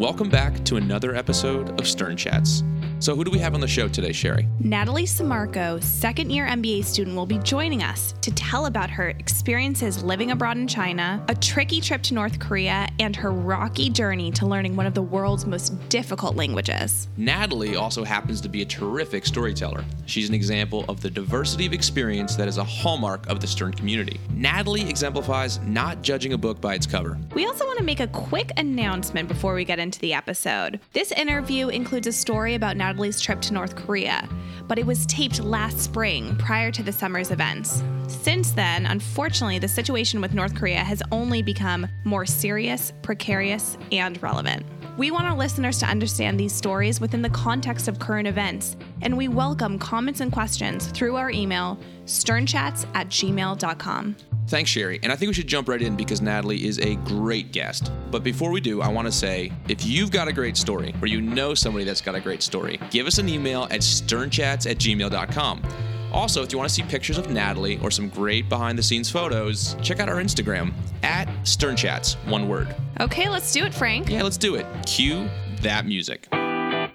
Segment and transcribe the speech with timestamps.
[0.00, 2.64] welcome back to another episode of Stern Chats.
[3.00, 4.46] So, who do we have on the show today, Sherry?
[4.58, 10.02] Natalie Samarco, second year MBA student, will be joining us to tell about her experiences
[10.02, 14.44] living abroad in China, a tricky trip to North Korea, and her rocky journey to
[14.44, 17.08] learning one of the world's most difficult languages.
[17.16, 19.82] Natalie also happens to be a terrific storyteller.
[20.04, 23.72] She's an example of the diversity of experience that is a hallmark of the Stern
[23.72, 24.20] community.
[24.34, 27.16] Natalie exemplifies not judging a book by its cover.
[27.32, 30.80] We also want to make a quick announcement before we get into the episode.
[30.92, 34.28] This interview includes a story about Natalie's trip to North Korea,
[34.66, 37.84] but it was taped last spring prior to the summer's events.
[38.10, 44.20] Since then, unfortunately, the situation with North Korea has only become more serious, precarious, and
[44.22, 44.66] relevant.
[44.98, 49.16] We want our listeners to understand these stories within the context of current events, and
[49.16, 54.16] we welcome comments and questions through our email, sternchats at gmail.com.
[54.48, 54.98] Thanks, Sherry.
[55.04, 57.92] And I think we should jump right in because Natalie is a great guest.
[58.10, 61.06] But before we do, I want to say if you've got a great story or
[61.06, 64.78] you know somebody that's got a great story, give us an email at sternchats at
[64.78, 65.62] gmail.com.
[66.12, 69.10] Also, if you want to see pictures of Natalie or some great behind the scenes
[69.10, 70.72] photos, check out our Instagram
[71.02, 72.74] at sternchats, one word.
[73.00, 74.10] Okay, let's do it, Frank.
[74.10, 74.66] Yeah, let's do it.
[74.86, 75.28] Cue
[75.62, 76.26] that music.
[76.30, 76.90] From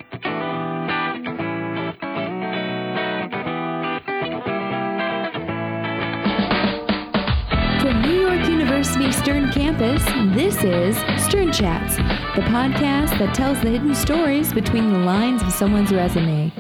[8.02, 10.04] New York University Stern Campus,
[10.36, 11.96] this is Stern Chats,
[12.36, 16.52] the podcast that tells the hidden stories between the lines of someone's resume.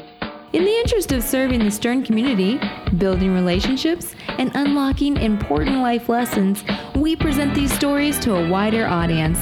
[0.55, 2.61] In the interest of serving the Stern community,
[2.97, 6.63] building relationships, and unlocking important life lessons,
[6.95, 9.37] we present these stories to a wider audience.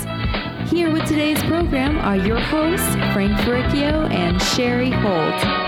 [0.71, 5.62] Here with today's program are your hosts, Frank Ferricchio and Sherry Holt.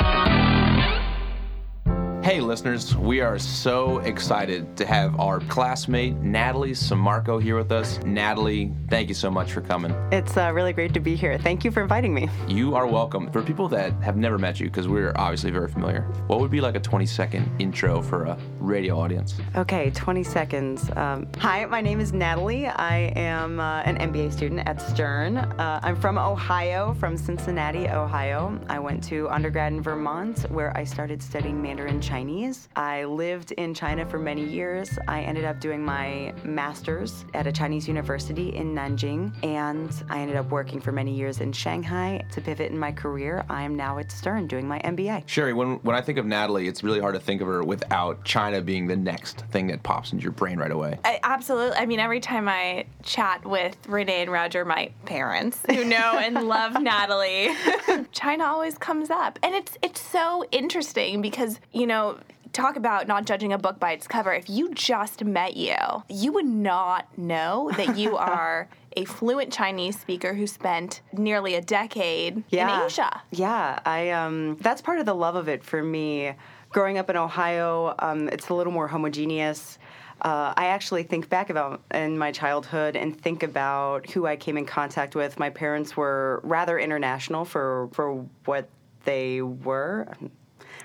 [2.25, 7.99] Hey, listeners, we are so excited to have our classmate, Natalie Samarco, here with us.
[8.03, 9.91] Natalie, thank you so much for coming.
[10.11, 11.37] It's uh, really great to be here.
[11.37, 12.27] Thank you for inviting me.
[12.47, 13.31] You are welcome.
[13.31, 16.61] For people that have never met you, because we're obviously very familiar, what would be
[16.61, 19.35] like a 20 second intro for a radio audience?
[19.55, 20.89] Okay, 20 seconds.
[20.95, 22.65] Um, hi, my name is Natalie.
[22.65, 25.37] I am uh, an MBA student at Stern.
[25.37, 28.59] Uh, I'm from Ohio, from Cincinnati, Ohio.
[28.67, 32.14] I went to undergrad in Vermont, where I started studying Mandarin Chinese.
[32.15, 34.97] I lived in China for many years.
[35.05, 40.37] I ended up doing my master's at a Chinese university in Nanjing, and I ended
[40.37, 42.23] up working for many years in Shanghai.
[42.31, 45.27] To pivot in my career, I am now at Stern doing my MBA.
[45.27, 48.23] Sherry, when, when I think of Natalie, it's really hard to think of her without
[48.23, 50.97] China being the next thing that pops into your brain right away.
[51.03, 51.75] I, absolutely.
[51.75, 56.47] I mean, every time I chat with Renee and Roger, my parents, who know and
[56.47, 57.49] love Natalie,
[58.13, 62.04] China always comes up, and it's it's so interesting because you know.
[62.53, 64.33] Talk about not judging a book by its cover.
[64.33, 65.75] If you just met you,
[66.09, 71.61] you would not know that you are a fluent Chinese speaker who spent nearly a
[71.61, 73.21] decade in Asia.
[73.31, 76.33] Yeah, I um, that's part of the love of it for me.
[76.69, 79.77] Growing up in Ohio, um, it's a little more homogeneous.
[80.21, 84.57] Uh, I actually think back about in my childhood and think about who I came
[84.57, 85.37] in contact with.
[85.37, 88.69] My parents were rather international for for what
[89.03, 90.07] they were.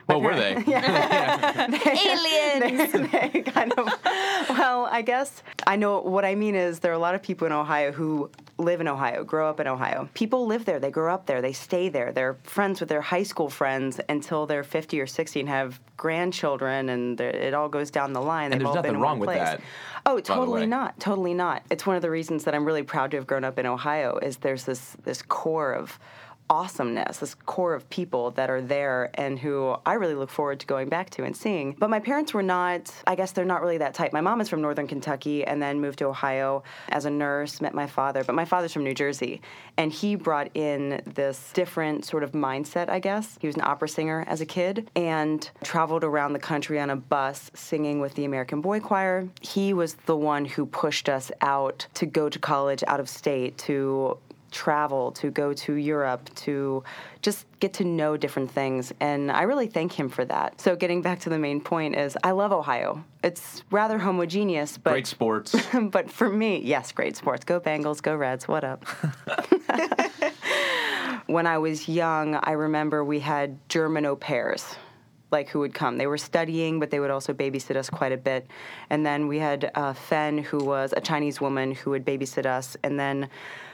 [0.07, 0.53] What were they?
[2.61, 2.93] Aliens.
[2.93, 3.87] they, they kind of
[4.49, 7.47] well i guess i know what i mean is there are a lot of people
[7.47, 8.31] in ohio who
[8.61, 10.09] live in ohio grow up in ohio.
[10.15, 10.79] People live there.
[10.79, 11.43] They grow up there.
[11.43, 12.13] They stay there.
[12.13, 16.89] They're friends with their high school friends until they're 50 or 60 and have grandchildren
[16.89, 18.51] and it all goes down the line.
[18.51, 19.39] They've there's all been nothing in wrong with place.
[19.39, 19.61] that,
[20.07, 20.99] oh totally not.
[21.01, 21.63] Totally not.
[21.71, 24.19] It's one of the reasons that i'm really proud to have grown up in ohio
[24.19, 25.99] is there's this this core of
[26.51, 30.67] awesomeness, this core of people that are there and who I really look forward to
[30.67, 31.77] going back to and seeing.
[31.79, 34.13] But my parents were not, I guess they're not really that tight.
[34.13, 37.73] My mom is from northern Kentucky and then moved to Ohio as a nurse, met
[37.73, 39.41] my father, but my father's from New Jersey.
[39.77, 43.39] And he brought in this different sort of mindset, I guess.
[43.41, 46.97] He was an opera singer as a kid and traveled around the country on a
[46.97, 49.29] bus singing with the American Boy Choir.
[49.41, 53.57] He was the one who pushed us out to go to college out of state,
[53.59, 54.19] to
[54.51, 56.83] travel, to go to Europe, to
[57.23, 58.93] just get to know different things.
[59.01, 60.61] And I really thank him for that.
[60.61, 63.05] So, getting back to the main point, is I love Ohio.
[63.23, 65.55] It's rather homogeneous, but Great sports.
[65.83, 67.45] but for me, yes, great sports.
[67.45, 68.49] Go Bengals, go Reds.
[68.49, 68.85] What up?
[71.27, 74.65] when I was young, I remember we had German au pairs.
[75.31, 75.97] like who would come.
[75.97, 78.49] They were studying, but they would also babysit us quite a bit.
[78.91, 82.77] And then we had uh, Fen, who was a Chinese woman who would babysit us.
[82.83, 83.29] And then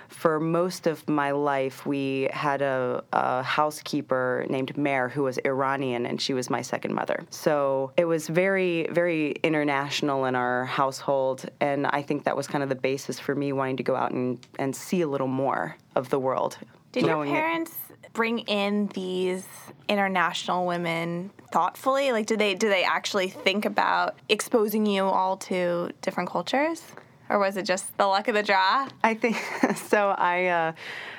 [0.09, 6.07] for most of my life, we had a, a housekeeper named Mare who was Iranian,
[6.07, 7.25] and she was my second mother.
[7.31, 11.49] So it was very, very international in our household.
[11.61, 14.13] And I think that was kind of the basis for me wanting to go out
[14.13, 16.59] and, and see a little more of the world.
[16.93, 17.73] Did your knowing it- parents
[18.13, 19.47] bring in these
[19.89, 22.13] international women thoughtfully?
[22.13, 26.83] Like, do they do they actually think about exposing you all to different cultures,
[27.29, 28.89] or was it just the luck of the draw?
[29.03, 29.37] I think
[29.77, 30.11] so.
[30.11, 30.73] I uh,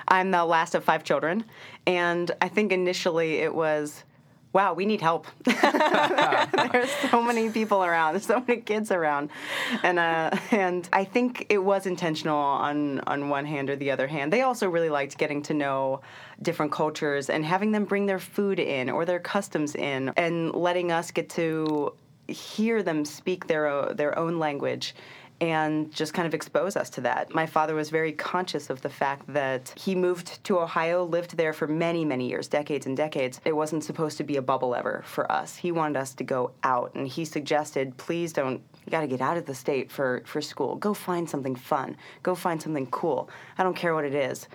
[0.08, 1.46] I'm the last of five children,
[1.86, 4.04] and I think initially it was,
[4.54, 5.28] wow, we need help.
[5.44, 8.14] There's so many people around.
[8.14, 9.30] There's so many kids around,
[9.84, 14.08] and uh, and I think it was intentional on on one hand or the other
[14.08, 14.32] hand.
[14.32, 16.02] They also really liked getting to know
[16.42, 20.92] different cultures and having them bring their food in or their customs in, and letting
[20.92, 21.94] us get to
[22.28, 24.94] hear them speak their o- their own language
[25.40, 27.34] and just kind of expose us to that.
[27.34, 31.54] My father was very conscious of the fact that he moved to Ohio, lived there
[31.54, 33.40] for many, many years, decades and decades.
[33.46, 35.56] It wasn't supposed to be a bubble ever for us.
[35.56, 38.62] He wanted us to go out, and he suggested, please don't.
[38.86, 40.76] You got to get out of the state for, for school.
[40.78, 41.98] Go find something fun.
[42.24, 43.30] Go find something cool.
[43.58, 44.48] I don't care what it is,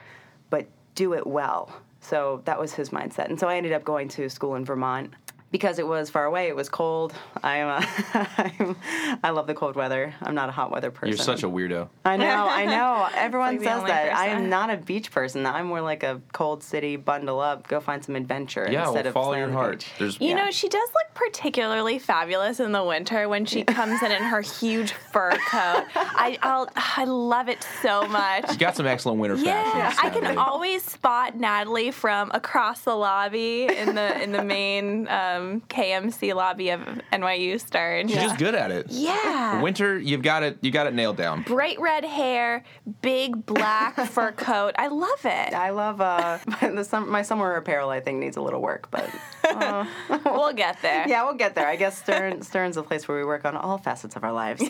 [0.49, 1.71] but do it well.
[2.01, 3.27] So that was his mindset.
[3.27, 5.13] And so I ended up going to school in Vermont
[5.53, 6.49] because it was far away.
[6.49, 7.15] It was cold.
[7.45, 7.87] I'm, uh,
[8.39, 8.77] I'm
[9.23, 10.13] I love the cold weather.
[10.23, 11.11] I'm not a hot weather person.
[11.11, 11.89] You're such a weirdo.
[12.05, 13.09] I know, I know.
[13.15, 14.17] Everyone like says only that.
[14.17, 15.47] I am not a beach person.
[15.47, 19.07] I'm more like a cold city, bundle up, go find some adventure Yeah, instead well,
[19.09, 19.87] of follow stay your on the heart.
[19.99, 20.37] There's You Yeah.
[20.37, 24.41] know, she does look particularly fabulous in the winter when she comes in in her
[24.41, 25.85] huge fur coat.
[25.95, 28.51] I I'll, I love it so much.
[28.51, 29.99] you got some excellent winter Yeah, fashions.
[30.03, 30.37] I can Natalie.
[30.39, 36.71] always spot Natalie from across the lobby in the in the main um, KMC lobby
[36.71, 36.81] of
[37.13, 38.09] NYU Stern.
[38.09, 38.87] She's just good at it.
[38.91, 39.61] Yeah.
[39.63, 40.59] Winter, you've got it.
[40.63, 41.43] You got it nailed down.
[41.43, 42.65] Bright red hair,
[43.03, 44.75] big black fur coat.
[44.79, 45.55] I love it.
[45.55, 47.91] I love uh, the sum- my summer apparel.
[47.91, 49.09] I think needs a little work, but
[50.25, 51.07] We'll get there.
[51.09, 51.67] yeah, we'll get there.
[51.67, 54.63] I guess Stern Stern's a place where we work on all facets of our lives.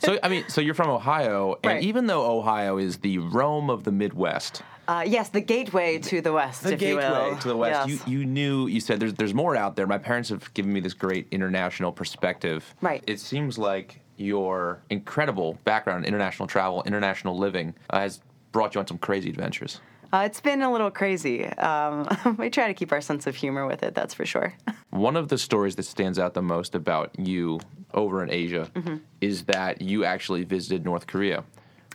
[0.00, 1.82] So I mean, so you're from Ohio, and Right.
[1.82, 6.32] even though Ohio is the Rome of the Midwest, uh, yes, the gateway to the
[6.32, 7.36] west, the if you gateway will.
[7.38, 8.06] to the West, Yes.
[8.06, 9.86] you you knew you said there's there's more out there.
[9.86, 12.74] My parents have given me this great international perspective.
[12.80, 13.02] Right.
[13.06, 18.20] It seems like your incredible background in international travel, international living, uh, has
[18.52, 19.80] brought you on some crazy adventures.
[20.12, 21.44] Uh, it's been a little crazy.
[21.44, 24.54] Um, we try to keep our sense of humor with it, that's for sure.
[24.90, 27.60] One of the stories that stands out the most about you
[27.92, 28.96] over in Asia Mm-hmm.
[29.20, 31.44] is that you actually visited North Korea.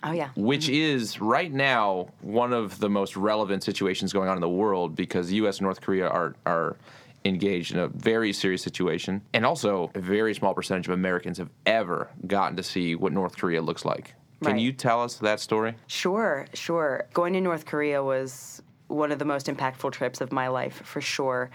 [0.03, 0.29] Oh, yeah.
[0.35, 4.95] which is right now one of the most relevant situations going on in the world
[4.95, 5.57] because the U.S.
[5.59, 6.75] and North Korea are are
[7.23, 11.51] engaged in a very serious situation, and also a very small percentage of Americans have
[11.67, 14.15] ever gotten to see what North Korea looks like.
[14.43, 14.59] Can Right.
[14.61, 15.75] you tell us that story?
[15.85, 17.05] Sure, sure.
[17.13, 20.99] Going to North Korea was one of the most impactful trips of my life, for
[20.99, 21.51] sure.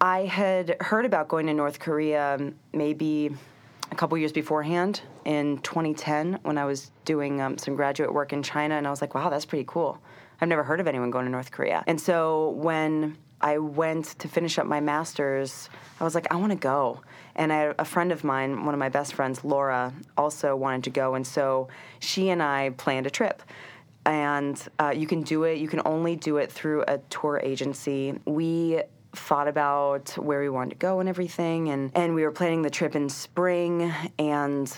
[0.00, 3.34] I had heard about going to North Korea maybe
[3.94, 8.42] a couple years beforehand in 2010 when I was doing um, some graduate work in
[8.42, 10.00] China, and I was like, wow, that's pretty cool.
[10.40, 11.84] I've never heard of anyone going to North Korea.
[11.86, 15.70] And so when I went to finish up my master's,
[16.00, 17.02] I was like, I want to go.
[17.36, 20.90] And I, a friend of mine, one of my best friends, Laura, also wanted to
[20.90, 21.14] go.
[21.14, 21.68] And so
[22.00, 23.42] she and I planned a trip.
[24.06, 28.18] And uh, you can do it, you can only do it through a tour agency.
[28.26, 28.82] We
[29.16, 32.70] thought about where we wanted to go and everything and, and we were planning the
[32.70, 34.76] trip in spring and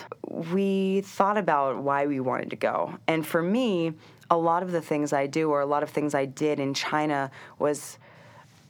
[0.52, 2.98] we thought about why we wanted to go.
[3.06, 3.92] And for me
[4.28, 6.74] a lot of the things i do or a lot of things i did in
[6.74, 7.30] china
[7.60, 7.96] was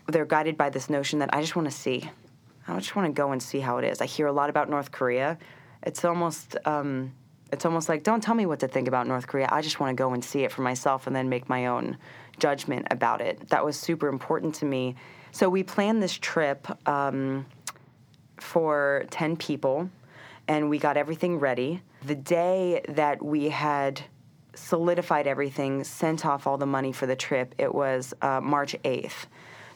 [0.07, 2.11] they're guided by this notion that i just want to see.
[2.69, 4.01] I just want to go and see how it is.
[4.01, 5.39] I hear a lot about north korea.
[5.83, 7.13] It's almost um,
[7.53, 9.49] it's almost like don't tell me what to think about north korea.
[9.51, 11.97] I just want to go and see it for myself and then make my own
[12.39, 13.49] judgment about it.
[13.51, 14.97] That was super important to me
[15.37, 17.45] so we planned this trip um,
[18.39, 19.91] for 10 people
[20.49, 21.83] and we got everything ready.
[22.07, 24.01] The day that we had
[24.55, 29.27] solidified everything, sent off all the money for the trip, it was uh, March 8th,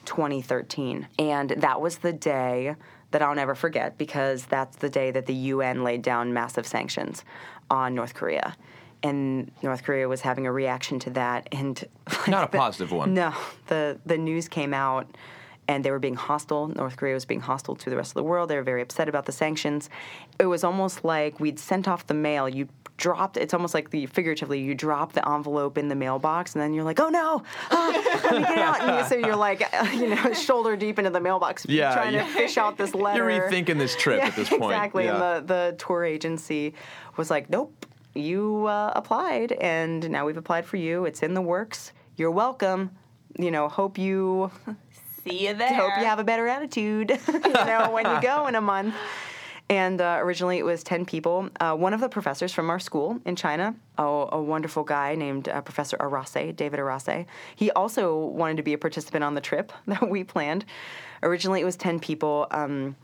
[0.06, 1.06] 2013.
[1.18, 2.74] And that was the day
[3.10, 7.22] that I'll never forget because that's the day that the UN laid down massive sanctions
[7.70, 8.56] on North Korea.
[9.02, 11.84] And North Korea was having a reaction to that, and
[12.28, 13.12] Not a the- positive one.
[13.12, 13.34] No,
[13.66, 15.06] the the news came out,
[15.70, 16.66] and they were being hostile.
[16.68, 18.50] North Korea was being hostile to the rest of the world.
[18.50, 19.88] They were very upset about the sanctions.
[20.40, 22.48] It was almost like we'd sent off the mail.
[22.48, 26.60] You dropped it's almost like the figuratively you drop the envelope in the mailbox and
[26.60, 29.62] then you're like oh no ah, let me get out and you, so you're like
[29.94, 33.30] you know shoulder deep into the mailbox Yeah, trying you- to fish out this letter
[33.30, 34.64] You're rethinking this trip at this point.
[34.64, 35.14] exactly Yeah.
[35.14, 36.74] and the, the tour agency
[37.16, 41.40] was like nope you uh, applied and now we've applied for you it's in the
[41.40, 42.90] works you're welcome
[43.38, 44.50] you know hope you
[45.24, 45.74] See you there.
[45.74, 48.94] hope you have a better attitude, you know, when you go in a month.
[49.68, 51.48] And uh, originally it was 10 people.
[51.60, 55.48] Uh, one of the professors from our school in China, a, a wonderful guy named
[55.48, 57.24] uh, Professor Arase, David Arase,
[57.54, 60.64] he also wanted to be a participant on the trip that we planned.
[61.22, 62.48] Originally it was 10 people.
[62.50, 62.96] Um,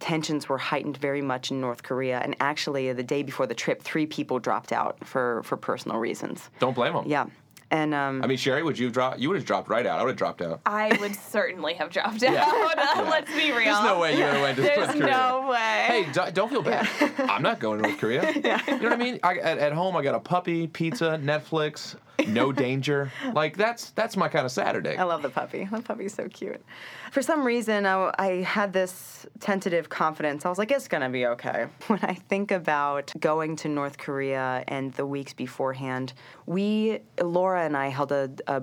[0.00, 2.18] tensions were heightened very much in North Korea.
[2.18, 6.50] And actually, the day before the trip, three people dropped out for, for personal reasons.
[6.58, 7.04] Don't blame them.
[7.06, 7.26] Yeah.
[7.72, 9.18] And um, I mean, Sherry, would you have dropped?
[9.18, 9.98] You would have dropped right out.
[9.98, 10.60] I would have dropped out.
[10.66, 12.32] I would certainly have dropped out.
[12.32, 13.06] Yeah.
[13.10, 13.64] Let's be real.
[13.72, 15.06] There's no way you would have went to North There's Korea.
[15.10, 15.84] no way.
[15.86, 16.86] Hey, d- don't feel bad.
[17.18, 18.30] I'm not going to North Korea.
[18.34, 19.18] You know what I mean?
[19.22, 21.96] I, at, at home, I got a puppy, pizza, Netflix,
[22.28, 23.12] no danger.
[23.32, 24.96] Like that's that's my kind of Saturday.
[24.96, 25.68] I love the puppy.
[25.70, 26.62] The puppy's so cute.
[27.10, 30.46] For some reason, I, I had this tentative confidence.
[30.46, 31.66] I was like, it's to be okay.
[31.86, 36.14] When I think about going to North Korea and the weeks beforehand,
[36.46, 38.62] we, Laura and I, held a, a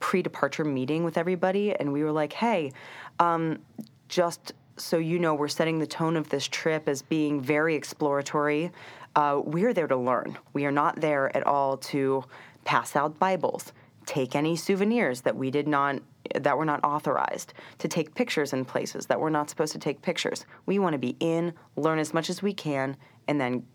[0.00, 2.72] pre departure meeting with everybody, and we were like, hey,
[3.18, 3.58] um,
[4.08, 8.72] just so you know, we're setting the tone of this trip as being very exploratory.
[9.14, 10.38] Uh, we're there to learn.
[10.52, 12.24] We are not there at all to
[12.64, 13.72] pass out Bibles,
[14.06, 16.00] take any souvenirs that we did not
[16.34, 20.02] that were not authorized, to take pictures in places that we're not supposed to take
[20.02, 20.44] pictures.
[20.66, 23.66] We want to be in, learn as much as we can, and then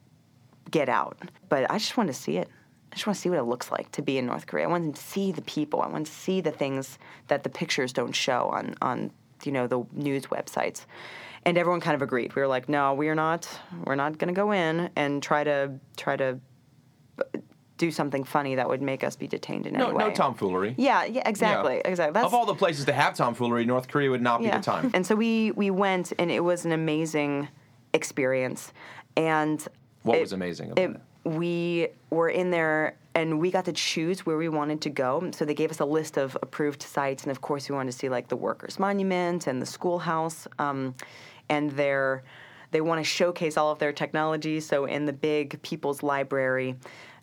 [0.72, 1.18] get out.
[1.50, 2.50] But I just want to see it.
[2.92, 4.66] I just want to see what it looks like to be in North Korea.
[4.66, 5.82] I want to see the people.
[5.82, 9.12] I want to see the things that the pictures don't show on on
[9.44, 10.86] you know the news websites.
[11.46, 12.36] And everyone kind of agreed.
[12.36, 13.48] We were like, no, we're not.
[13.84, 16.40] We're not going to go in and try to try to
[17.78, 20.04] do something funny that would make us be detained in no, any way.
[20.08, 20.76] no tomfoolery.
[20.78, 21.82] Yeah, yeah, exactly, Yeah.
[21.90, 22.14] exactly.
[22.14, 24.92] That's of all the places to have tomfoolery, North Korea would not be the time.
[24.94, 27.50] and so we we went, and it was an amazing
[27.94, 28.72] experience.
[29.18, 29.66] And
[30.04, 31.02] What it- was amazing about it?
[31.24, 35.32] We were in there, and we got to choose where we wanted to go.
[35.34, 37.98] So they gave us a list of approved sites, and of course, we wanted to
[37.98, 40.94] see like the Workers' Monument and the schoolhouse, um,
[41.50, 42.24] and their.
[42.72, 44.60] They want to showcase all of their technology.
[44.60, 46.76] So in the big People's Library,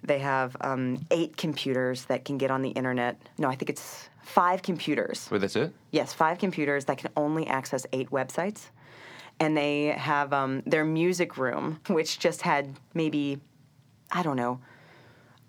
[0.02, 3.20] they have um, eight computers that can get on the internet.
[3.38, 5.28] No, I think it's five computers.
[5.30, 5.72] Wait, that's it?
[5.90, 8.70] Yes, five computers that can only access eight websites.
[9.40, 13.40] And they have um, their music room, which just had maybe,
[14.10, 14.60] I don't know,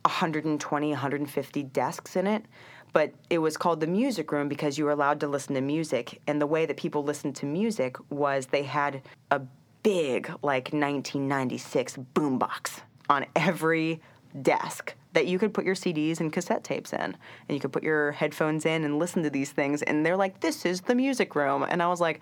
[0.05, 2.45] 120, 150 desks in it.
[2.91, 6.21] But it was called the music room because you were allowed to listen to music.
[6.27, 9.41] And the way that people listened to music was they had a
[9.81, 13.99] big, like 1996 boombox on every
[14.41, 16.99] desk that you could put your CDs and cassette tapes in.
[16.99, 17.15] And
[17.49, 19.81] you could put your headphones in and listen to these things.
[19.83, 21.63] And they're like, this is the music room.
[21.67, 22.19] And I was like,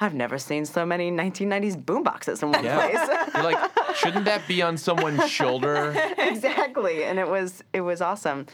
[0.00, 2.98] I've never seen so many 1990s boomboxes in one place.
[3.34, 5.94] You're like, shouldn't that be on someone's shoulder?
[6.18, 8.46] exactly, and it was it was awesome.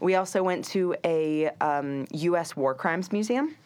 [0.00, 2.56] We also went to a um, U.S.
[2.56, 3.56] war crimes museum.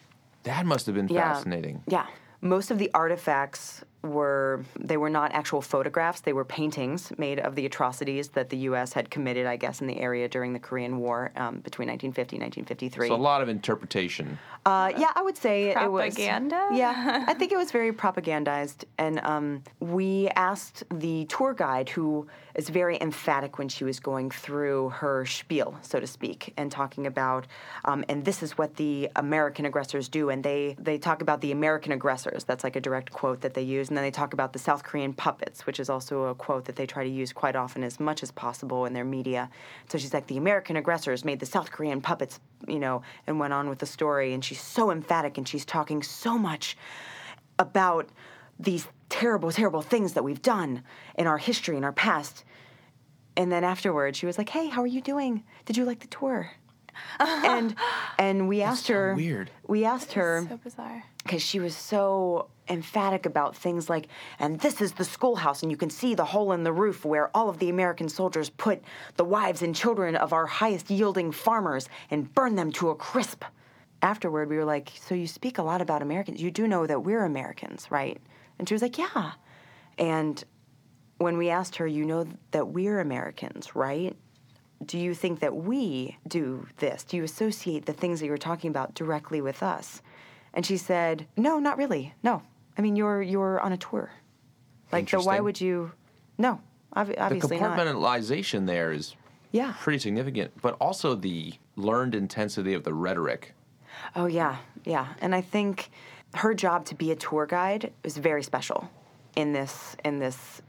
[0.43, 1.33] That must have been Yeah.
[1.33, 1.83] fascinating.
[1.87, 2.07] Yeah,
[2.41, 7.55] most of the artifacts were they were not actual photographs; they were paintings made of
[7.55, 8.93] the atrocities that the U.S.
[8.93, 12.43] had committed, I guess, in the area during the Korean War um, between 1950 and
[12.43, 13.07] 1953.
[13.07, 14.39] So a lot of interpretation.
[14.65, 16.15] Uh, yeah, I would say it was.
[16.15, 16.67] Propaganda?
[16.69, 16.77] was.
[16.77, 18.85] Yeah, I think it was very propagandized.
[18.97, 24.29] And um, we asked the tour guide, who is very emphatic when she was going
[24.29, 27.47] through her spiel, so to speak, and talking about,
[27.85, 30.29] um, and this is what the American aggressors do.
[30.29, 32.43] And they, they talk about the American aggressors.
[32.43, 33.90] That's like a direct quote that they use.
[33.91, 36.77] And then they talk about the South Korean puppets, which is also a quote that
[36.77, 39.49] they try to use quite often as much as possible in their media.
[39.89, 43.51] So she's like, the American aggressors made the South Korean puppets, you know, and went
[43.51, 44.33] on with the story.
[44.33, 46.77] And she's so emphatic and she's talking so much
[47.59, 48.07] about
[48.57, 50.83] these terrible, terrible things that we've done
[51.17, 52.45] in our history, in our past.
[53.35, 55.43] And then afterwards, she was like, "Hey, how are you doing?
[55.65, 56.51] Did you like the tour?"
[57.19, 57.75] and
[58.17, 59.15] and we asked so her.
[59.15, 59.51] weird.
[59.67, 61.03] We asked her So bizarre.
[61.23, 64.07] because she was so emphatic about things like,
[64.39, 67.29] and this is the schoolhouse, and you can see the hole in the roof where
[67.35, 68.81] all of the American soldiers put
[69.17, 73.43] the wives and children of our highest yielding farmers and burn them to a crisp.
[74.01, 76.41] Afterward, we were like, So you speak a lot about Americans.
[76.41, 78.19] You do know that we're Americans, right?
[78.57, 79.33] And she was like, Yeah.
[79.97, 80.43] And
[81.19, 84.15] when we asked her, You know that we're Americans, right?
[84.85, 87.03] do you think that we do this?
[87.03, 90.01] Do you associate the things that you were talking about directly with us?
[90.53, 92.13] And she said, No, not really.
[92.23, 92.43] No.
[92.77, 94.11] I mean, you're you're on a tour.
[94.91, 95.91] Like, so why would you?
[96.37, 96.59] No,
[96.95, 97.77] ob- The obviously not.
[97.77, 99.15] compartmentalization there is
[99.51, 99.73] Yeah.
[99.81, 103.53] pretty significant, but also the learned intensity of the rhetoric.
[104.15, 105.07] Oh yeah, yeah.
[105.21, 105.89] And I think
[106.35, 108.89] her job to be a tour guide was very special
[109.35, 110.61] in this in this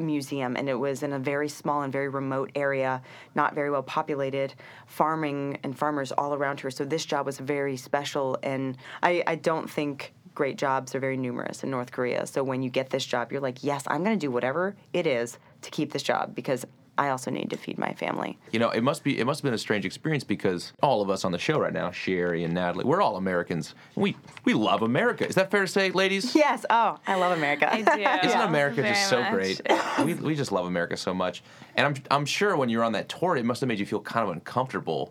[0.00, 3.02] museum and it was in a very small and very remote area,
[3.34, 4.54] not very well populated,
[4.86, 6.70] farming and farmers all around her.
[6.70, 11.16] So this job was very special and I, I don't think great jobs are very
[11.16, 12.24] numerous in North Korea.
[12.24, 15.04] So when you get this job, you're like, yes, I'm going to do whatever it
[15.04, 16.64] is to keep this job because
[16.96, 18.38] I also need to feed my family.
[18.52, 21.10] You know, it must be it must have been a strange experience because all of
[21.10, 23.74] us on the show right now, Sherry and Natalie, we're all Americans.
[23.96, 25.26] We we love America.
[25.26, 26.34] Is that fair to say, ladies?
[26.48, 26.64] Yes.
[26.70, 27.72] Oh, I love America.
[27.72, 28.26] I do.
[28.28, 29.32] Isn't America just so much.
[29.32, 29.60] great?
[30.04, 31.42] we, we just love America so much.
[31.74, 34.00] And I'm, I'm sure when you're on that tour, it must have made you feel
[34.00, 35.10] kind of uncomfortable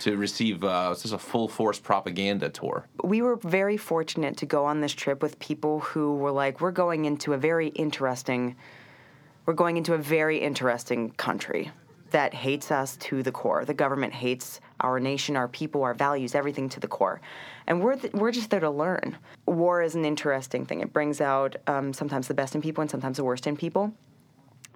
[0.00, 2.86] to receive uh, is a full force propaganda tour.
[3.02, 6.72] we were very fortunate to go on this trip with people who were like, we're
[6.72, 8.56] going into a very interesting,
[9.46, 11.70] we're going into a very interesting country
[12.10, 13.64] that hates us to the core.
[13.64, 17.20] The government hates our nation, our people, our values, everything to the core.
[17.66, 19.16] And we're, th- we're just there to learn.
[19.46, 20.80] War is an interesting thing.
[20.80, 23.92] It brings out um, sometimes the best in people and sometimes the worst in people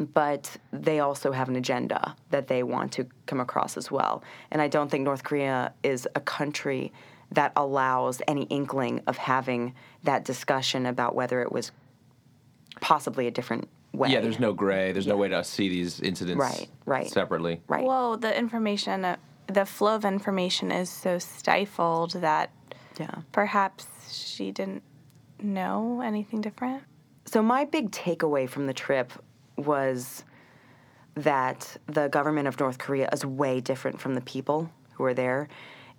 [0.01, 4.23] but they also have an agenda that they want to come across as well.
[4.51, 6.93] And I don't think North Korea is a country
[7.33, 11.71] that allows any inkling of having that discussion about whether it was
[12.81, 14.11] possibly a different way.
[14.11, 14.93] Yeah, there's no gray.
[14.93, 17.09] There's no way to see these incidents Right, right.
[17.09, 17.61] separately.
[17.69, 17.85] right.
[17.85, 19.17] Well, the information, uh,
[19.47, 22.51] the flow of information is so stifled that
[22.99, 23.11] yeah.
[23.33, 24.83] perhaps she didn't
[25.41, 26.83] know anything different.
[27.27, 29.13] So my big takeaway from the trip
[29.61, 30.25] was
[31.15, 35.49] that the government of North Korea is way different from the people who are there.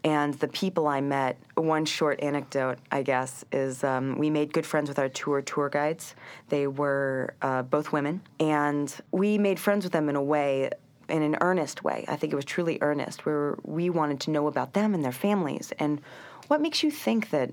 [0.03, 4.65] And the people I met, one short anecdote, I guess, is um, we made good
[4.65, 6.15] friends with our tour tour guides.
[6.49, 10.71] They were uh, both women, and we made friends with them in a way,
[11.07, 12.05] in an earnest way.
[12.07, 15.11] I think it was truly earnest, where we wanted to know about them and their
[15.11, 15.71] families.
[15.77, 16.01] And
[16.47, 17.51] what makes you think that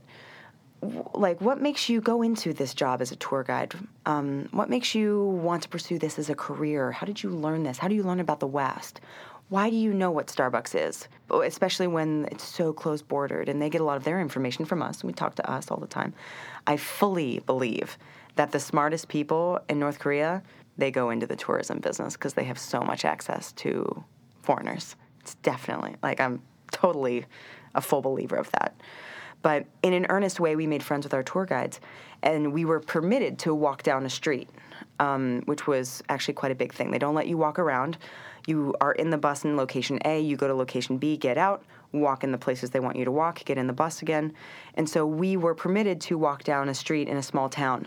[0.81, 3.75] like what makes you go into this job as a tour guide?
[4.07, 6.93] Um, what makes you want to pursue this as a career?
[6.93, 7.79] How did you learn this?
[7.79, 9.01] How do you learn about the west?
[9.49, 11.09] Why do you know what starbucks is?
[11.31, 14.67] Oh, especially when it's so close bordered and they get a lot of their information
[14.67, 16.13] from us and we talk to us all the time.
[16.67, 17.97] I fully believe
[18.37, 20.43] that the smartest people in north korea
[20.77, 24.05] they go into the tourism business because they have so much access to
[24.43, 24.95] foreigners.
[25.21, 27.25] It's definitely like i'm totally
[27.75, 28.75] a full believer of that
[29.43, 31.81] but in an earnest way, we made friends with our tour guides,
[32.23, 34.49] and we were permitted to walk down a street,
[34.99, 36.91] um, which was actually quite a big thing.
[36.91, 37.99] They don't let you walk around.
[38.47, 41.65] You are in the bus in location A, you go to location B, get out,
[41.93, 44.33] walk in the places they want you to walk, get in the bus again.
[44.75, 47.87] And so we were permitted to walk down a street in a small town.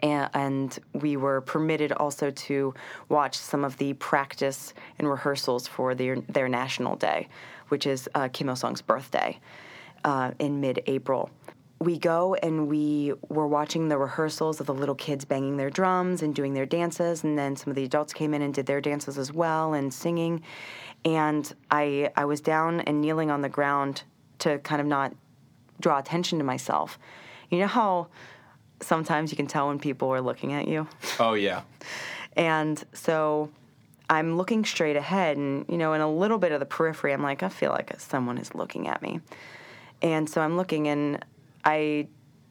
[0.00, 2.74] And we were permitted also to
[3.08, 7.28] watch some of the practice and rehearsals for their, their national day,
[7.68, 9.38] which is uh, Kim Il sung's birthday
[10.04, 11.30] uh, in mid April.
[11.78, 16.22] We go and we were watching the rehearsals of the little kids banging their drums
[16.22, 18.80] and doing their dances, and then some of the adults came in and did their
[18.80, 20.42] dances as well and singing.
[21.04, 24.04] And I, I was down and kneeling on the ground
[24.38, 25.14] to kind of not
[25.80, 26.98] draw attention to myself.
[27.50, 28.08] You know how
[28.80, 30.88] sometimes you can tell when people are looking at you?
[31.20, 31.62] Oh yeah.
[32.36, 33.50] And so
[34.08, 37.22] I'm looking straight ahead, and you know, in a little bit of the periphery, I'm
[37.22, 39.20] like, I feel like someone is looking at me.
[40.02, 41.24] And so I'm looking, and
[41.64, 42.08] I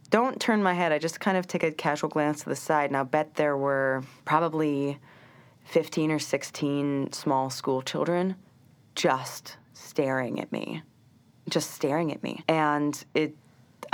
[0.10, 0.92] don't turn my head.
[0.92, 3.58] I just kind of take a casual glance to the side, and I'll bet there
[3.58, 5.00] were probably
[5.66, 8.36] 15 or 16 small school children
[8.96, 10.84] just staring at me,
[11.50, 12.44] just staring at me.
[12.48, 13.36] And it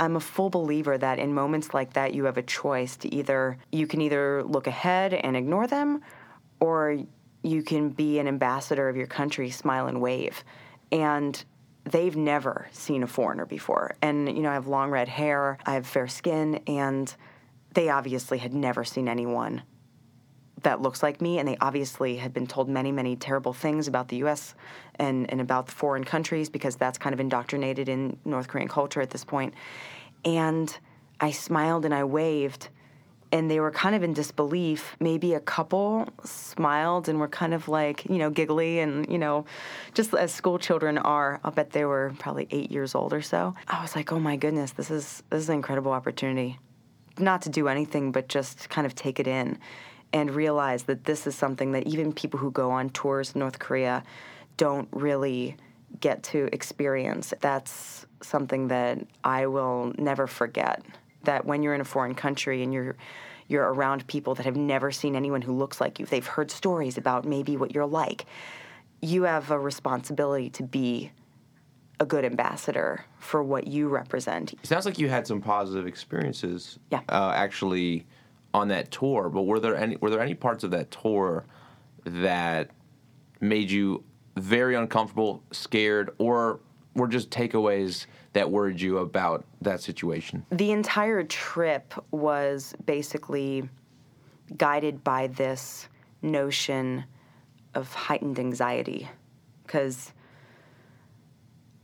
[0.00, 3.58] I'm a full believer that in moments like that you have a choice to either
[3.70, 6.00] you can either look ahead and ignore them
[6.60, 6.98] or
[7.42, 10.44] you can be an ambassador of your country, smile and wave.
[10.90, 11.44] And
[11.84, 13.94] they've never seen a foreigner before.
[14.02, 17.14] And you know, I have long red hair, I have fair skin, and
[17.74, 19.62] they obviously had never seen anyone
[20.62, 24.08] that looks like me, and they obviously had been told many, many terrible things about
[24.08, 24.54] the U.S.
[24.96, 29.10] and, and about foreign countries because that's kind of indoctrinated in North Korean culture at
[29.10, 29.54] this point.
[30.24, 30.76] And
[31.20, 32.68] I smiled and I waved,
[33.32, 34.94] and they were kind of in disbelief.
[35.00, 39.46] Maybe a couple smiled and were kind of like, you know, giggly and, you know,
[39.94, 41.40] just as school children are.
[41.42, 43.54] I'll bet they were probably eight years old or so.
[43.66, 46.58] I was like, oh my goodness, this is this is an incredible opportunity
[47.18, 49.58] not to do anything but just kind of take it in.
[50.12, 53.58] and realize that this is something that even people who go on tours in North
[53.58, 54.02] Korea
[54.56, 55.56] don't really
[56.00, 57.32] get to experience.
[57.40, 60.82] That's something that I will never forget.
[61.24, 62.96] That when you're in a foreign country and you're
[63.48, 66.96] you're around people that have never seen anyone who looks like you, they've heard stories
[66.96, 68.26] about maybe what you're like.
[69.00, 71.10] You have a responsibility to be
[72.00, 74.52] a good ambassador for what you represent.
[74.52, 76.78] It sounds like you had some positive experiences.
[76.90, 77.00] Yeah.
[77.08, 78.06] Uh, actually,
[78.54, 79.28] on that tour.
[79.28, 81.44] But were there any were there any parts of that tour
[82.04, 82.70] that
[83.40, 84.04] made you
[84.36, 86.60] very uncomfortable, scared, or
[86.94, 90.44] were just takeaways that worried you about that situation?
[90.50, 93.68] The entire trip was basically
[94.56, 95.88] guided by this
[96.20, 97.04] notion
[97.74, 99.08] of heightened anxiety
[99.64, 100.12] because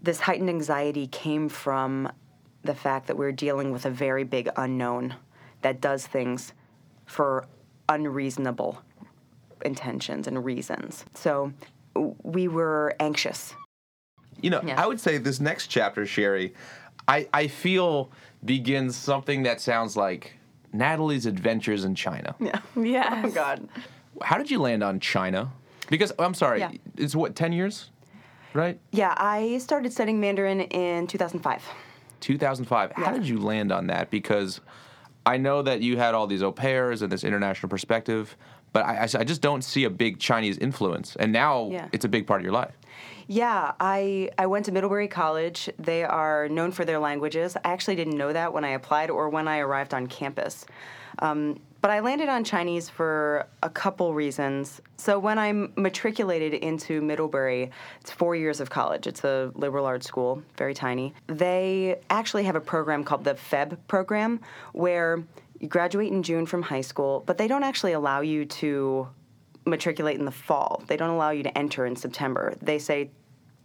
[0.02, 2.10] this heightened anxiety came from
[2.62, 5.14] the fact that we're dealing with a very big unknown
[5.62, 6.52] that does things
[7.06, 7.46] for
[7.88, 8.82] unreasonable
[9.64, 11.04] intentions and reasons.
[11.14, 11.52] So
[12.22, 13.54] we were anxious.
[14.40, 14.80] You know, Yeah.
[14.80, 16.54] I would say this next chapter, Sherry,
[17.06, 18.10] I, I feel
[18.44, 20.34] begins something that sounds like
[20.72, 22.34] Natalie's adventures in China.
[22.40, 22.60] Yeah.
[22.76, 23.24] Oh yes.
[23.24, 23.68] Oh God.
[24.22, 25.50] How did you land on China?
[25.88, 26.72] Because I'm sorry, Yeah.
[26.96, 27.90] it's what ten years,
[28.52, 28.78] right?
[28.92, 31.62] Yeah, I started studying Mandarin in 2005.
[32.20, 32.92] 2005.
[32.98, 33.04] Yeah.
[33.04, 34.10] How did you land on that?
[34.10, 34.60] Because
[35.24, 38.36] I know that you had all these au pairs and this international perspective,
[38.72, 41.16] but I, I, I just don't see a big Chinese influence.
[41.16, 41.88] And now Yeah.
[41.92, 42.72] it's a big part of your life.
[43.26, 45.68] Yeah, I, I went to Middlebury College.
[45.78, 47.56] They are known for their languages.
[47.56, 50.64] I actually didn't know that when I applied or when I arrived on campus.
[51.20, 54.80] Um, but I landed on Chinese for a couple reasons.
[54.96, 59.06] So when I matriculated into Middlebury, it's four years of college.
[59.06, 61.14] It's a liberal arts school, very tiny.
[61.28, 64.40] They actually have a program called the FEB program,
[64.72, 65.22] where
[65.60, 69.08] you graduate in June from high school, but they don't actually allow you to
[69.68, 70.82] matriculate in the fall.
[70.86, 72.54] They don't allow you to enter in September.
[72.60, 73.10] They say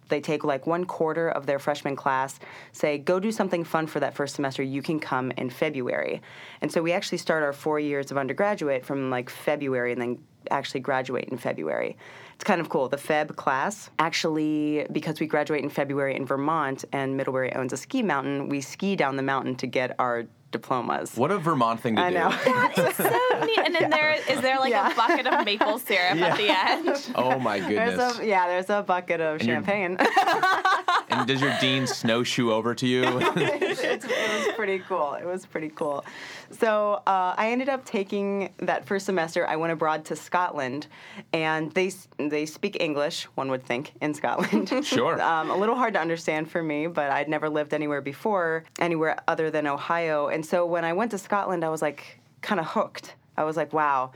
[0.09, 2.39] they take like one quarter of their freshman class,
[2.71, 4.61] say, go do something fun for that first semester.
[4.61, 6.21] You can come in February.
[6.61, 10.19] And so we actually start our four years of undergraduate from like February and then
[10.51, 11.97] actually graduate in February.
[12.35, 12.89] It's kind of cool.
[12.89, 17.77] The Feb class, actually, because we graduate in February in Vermont and Middlebury owns a
[17.77, 21.15] ski mountain, we ski down the mountain to get our diplomas.
[21.17, 22.15] What a Vermont thing to I do.
[22.19, 22.29] know.
[22.29, 23.59] That is so neat.
[23.59, 24.91] And then there is there like Yeah.
[24.91, 27.09] a bucket of maple syrup at the end.
[27.15, 28.19] Oh my There's goodness.
[28.19, 29.97] a, yeah, there's a bucket of you're- champagne.
[31.09, 33.03] and does your dean snowshoe over to you?
[33.03, 35.13] It's- it was pretty cool.
[35.15, 36.05] It was pretty cool.
[36.53, 39.47] So uh, I ended up taking that first semester.
[39.47, 40.87] I went abroad to Scotland,
[41.31, 43.23] and they they speak English.
[43.35, 44.71] One would think in Scotland.
[44.83, 45.21] Sure.
[45.33, 49.17] um, a little hard to understand for me, but I'd never lived anywhere before, anywhere
[49.27, 50.27] other than Ohio.
[50.27, 53.15] And so when I went to Scotland, I was like kind of hooked.
[53.37, 54.11] I was like, wow,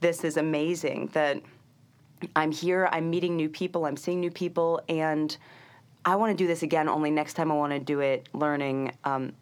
[0.00, 1.10] this is amazing.
[1.12, 1.40] That
[2.36, 5.36] I'm here, I'm meeting new people, I'm seeing new people, and
[6.04, 8.92] I want to do this again, only next time I want to do it learning,
[9.04, 9.32] um,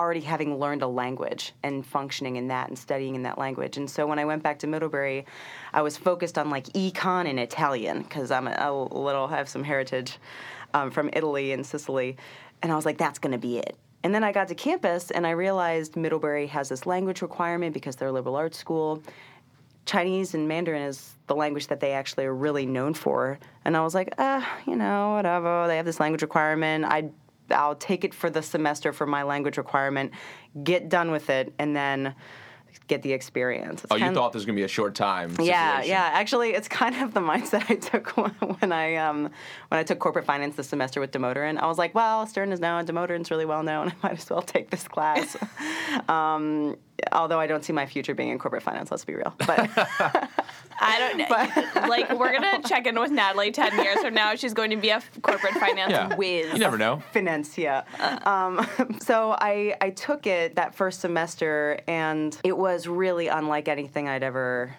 [0.00, 3.76] already having learned a language and functioning in that and studying in that language.
[3.76, 5.26] And so when I went back to Middlebury,
[5.74, 9.62] I was focused on like econ and Italian because I'm a, a little, have some
[9.62, 10.16] heritage
[10.72, 12.16] um, from Italy and Sicily.
[12.62, 13.76] And I was like, that's going to be it.
[14.02, 17.96] And then I got to campus and I realized Middlebury has this language requirement because
[17.96, 19.02] they're a liberal arts school.
[19.84, 23.38] Chinese and Mandarin is the language that they actually are really known for.
[23.66, 25.66] And I was like, ah, you know, whatever.
[25.66, 26.86] They have this language requirement.
[26.86, 27.10] I,
[27.52, 30.12] I'll take it for the semester for my language requirement,
[30.62, 32.14] get done with it, and then
[32.90, 33.84] get the experience.
[33.84, 35.30] It's oh, you thought this was gonna be a short time.
[35.40, 35.90] yeah, situation.
[35.90, 36.10] yeah.
[36.12, 38.08] Actually, it's kind of the mindset I took
[38.60, 39.30] when I um,
[39.68, 41.58] when I took corporate finance this semester with Damodaran.
[41.58, 43.88] I was like, well, Stern is now and Damodaran's really well known.
[44.02, 45.36] I might as well take this class.
[46.08, 46.76] um,
[47.12, 48.90] although I don't see my future being in corporate finance.
[48.90, 49.34] Let's be real.
[49.38, 49.70] But
[50.82, 51.88] I don't know.
[51.88, 54.34] like we're gonna check in with Natalie ten years from now.
[54.34, 56.14] She's going to be a f- corporate finance Yeah.
[56.16, 56.52] whiz.
[56.52, 57.02] You never know.
[57.14, 57.84] Financia.
[58.26, 58.66] Um,
[59.00, 64.22] so I, I took it that first semester, and it was really unlike anything I'd
[64.22, 64.74] ever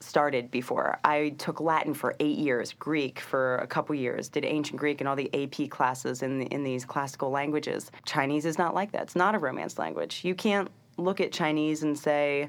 [0.00, 0.98] started before.
[1.04, 5.08] I took Latin for eight years, Greek for a couple years, did ancient Greek and
[5.08, 7.90] all the AP classes in in these classical languages.
[8.04, 9.02] Chinese is not like that.
[9.04, 10.20] It's not a Romance language.
[10.22, 12.48] You can't look at Chinese and say.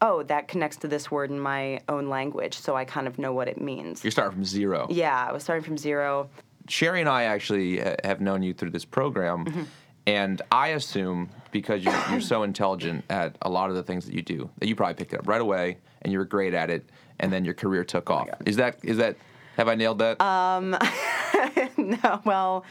[0.00, 3.32] Oh, that connects to this word in my own language, so I kind of know
[3.32, 4.04] what it means.
[4.04, 4.86] You're starting from zero.
[4.90, 6.28] Yeah, I was starting from zero.
[6.68, 9.62] Sherry and I actually uh, have known you through this program, Mm-hmm.
[10.06, 14.14] and I assume because you're, you're so intelligent at a lot of the things that
[14.14, 16.68] you do that you probably picked it up right away and you were great at
[16.70, 16.84] it,
[17.20, 18.28] and then your career took Oh off.
[18.44, 19.16] Is that is that?
[19.56, 20.20] Have I nailed that?
[20.20, 20.60] Uh,
[21.78, 22.64] no, well,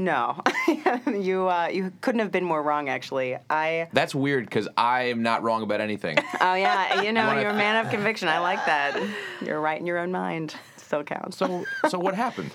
[0.00, 0.40] No,
[1.08, 2.88] you uh, you couldn't have been more wrong.
[2.88, 3.88] Actually, I.
[3.92, 6.16] That's weird because I am not wrong about anything.
[6.40, 8.28] Oh yeah, you know Wanna- you're a man of conviction.
[8.28, 8.96] I like that.
[9.44, 10.54] You're right in your own mind.
[10.76, 11.36] Still counts.
[11.36, 12.52] so, so what happened?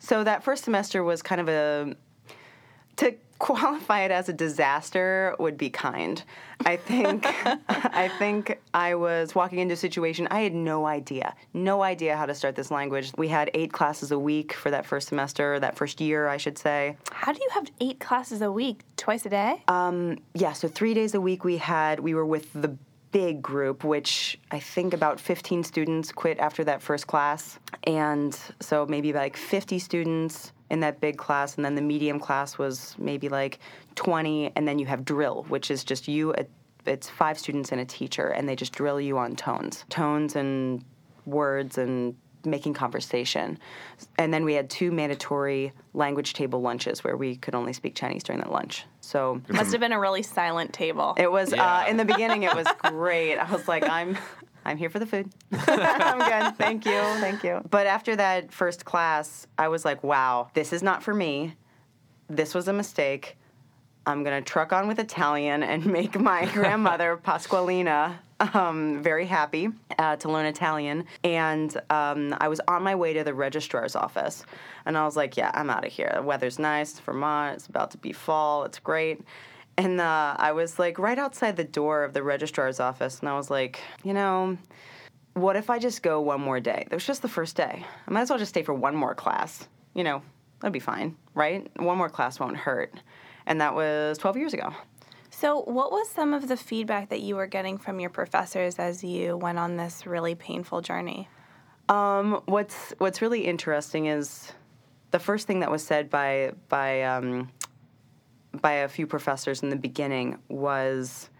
[0.00, 1.94] So that first semester was kind of a
[2.96, 6.22] to qualify it as a disaster would be kind.
[6.64, 7.26] I think
[7.68, 11.34] I think I was walking into a situation I had no idea.
[11.52, 13.12] No idea how to start this language.
[13.16, 16.58] We had 8 classes a week for that first semester, that first year, I should
[16.58, 16.96] say.
[17.10, 19.62] How do you have eight classes a week, twice a day?
[19.66, 22.76] Um, yeah, so 3 days a week we had we were with the
[23.10, 28.86] big group which I think about 15 students quit after that first class and so
[28.86, 33.28] maybe like 50 students in that big class and then the medium class was maybe
[33.28, 33.58] like
[33.96, 36.34] 20 and then you have drill which is just you
[36.86, 40.84] it's five students and a teacher and they just drill you on tones tones and
[41.26, 42.14] words and
[42.46, 43.58] making conversation
[44.16, 48.22] and then we had two mandatory language table lunches where we could only speak chinese
[48.22, 51.14] during that lunch so Must have been a really silent table.
[51.18, 51.80] it was Yeah.
[51.80, 52.44] uh, in the beginning.
[52.44, 53.38] It was great.
[53.38, 54.16] I was like, I'm,
[54.64, 55.30] I'm here for the food.
[55.52, 56.56] I'm good.
[56.56, 57.00] Thank you.
[57.20, 57.60] Thank you.
[57.70, 61.54] But after that first class, I was like, wow, this is not for me.
[62.28, 63.36] This was a mistake.
[64.06, 68.18] I'm gonna truck on with Italian and make my grandmother Pasqualina
[68.54, 69.68] um, very happy
[69.98, 71.04] uh, to learn Italian.
[71.22, 74.44] And um, I was on my way to the registrar's office,
[74.86, 76.10] and I was like, "Yeah, I'm out of here.
[76.14, 77.56] The weather's nice, Vermont.
[77.56, 78.64] It's about to be fall.
[78.64, 79.20] It's great."
[79.80, 83.34] And uh, I was like right outside the door of the registrar's office, and I
[83.34, 84.58] was like, you know,
[85.32, 86.86] what if I just go one more day?
[86.90, 87.86] It was just the first day.
[88.06, 89.66] I might as well just stay for one more class.
[89.94, 90.20] You know,
[90.60, 91.66] that'd be fine, right?
[91.80, 92.92] One more class won't hurt.
[93.46, 94.70] And that was 12 years ago.
[95.30, 99.02] So, what was some of the feedback that you were getting from your professors as
[99.02, 101.26] you went on this really painful journey?
[101.88, 104.52] Um, what's What's really interesting is
[105.10, 107.48] the first thing that was said by by um,
[108.60, 111.30] by a few professors in the beginning was,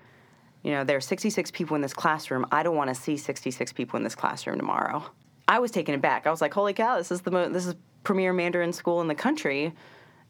[0.63, 2.47] you know, there are 66 people in this classroom.
[2.53, 5.05] I don't want to see 66 people in this classroom tomorrow.
[5.49, 6.27] I was taken aback.
[6.27, 9.09] I was like, holy cow, this is the mo- this is premier Mandarin school in
[9.09, 9.73] the country,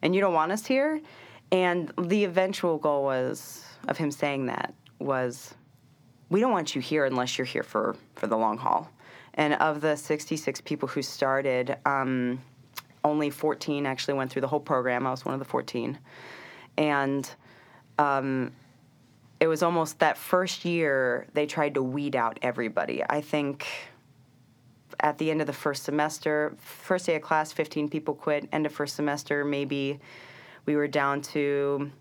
[0.02, 1.00] and you don't want us here.
[1.52, 5.54] And the eventual goal was of him saying that was
[6.30, 8.88] we don't want you here unless you're here for, for the long haul.
[9.34, 12.40] And of the 66 people who started, um,
[13.04, 15.06] only 14 actually went through the whole program.
[15.06, 15.98] I was one of the 14.
[16.80, 17.30] And
[17.98, 18.52] um,
[19.38, 23.04] it was almost that first year they tried to weed out everybody.
[23.08, 23.66] I think
[24.98, 28.48] at the end of the first semester, first day of class, 15 people quit.
[28.50, 30.00] End of first semester, maybe
[30.64, 31.92] we were down to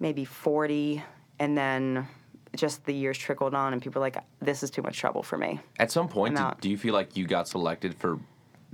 [0.00, 1.02] maybe 40.
[1.38, 2.08] And then
[2.56, 5.38] just the years trickled on, and people were like, this is too much trouble for
[5.38, 5.60] me.
[5.78, 8.18] At some point, do, do you feel like you got selected for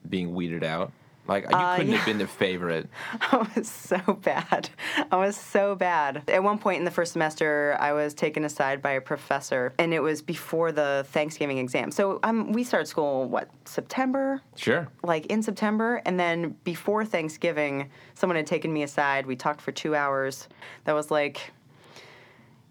[0.09, 0.91] being weeded out?
[1.27, 1.97] Like you Uh, couldn't yeah.
[1.99, 2.89] have been the favorite.
[3.21, 4.69] I was so bad.
[5.11, 6.23] I was so bad.
[6.29, 9.95] At one point in the first semester, I was taken aside by a professor, and
[9.95, 11.91] it was before the Thanksgiving exam.
[11.91, 14.43] So um, we start school, what, September?
[14.57, 14.89] Sure.
[15.03, 16.03] Like in September.
[16.05, 19.25] And then before Thanksgiving, someone had taken me aside.
[19.27, 20.47] We talked for two hours.
[20.85, 21.53] That was like,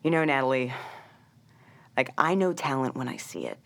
[0.03, 0.73] you know, Natalie,
[1.97, 3.57] like, I know talent when I see it.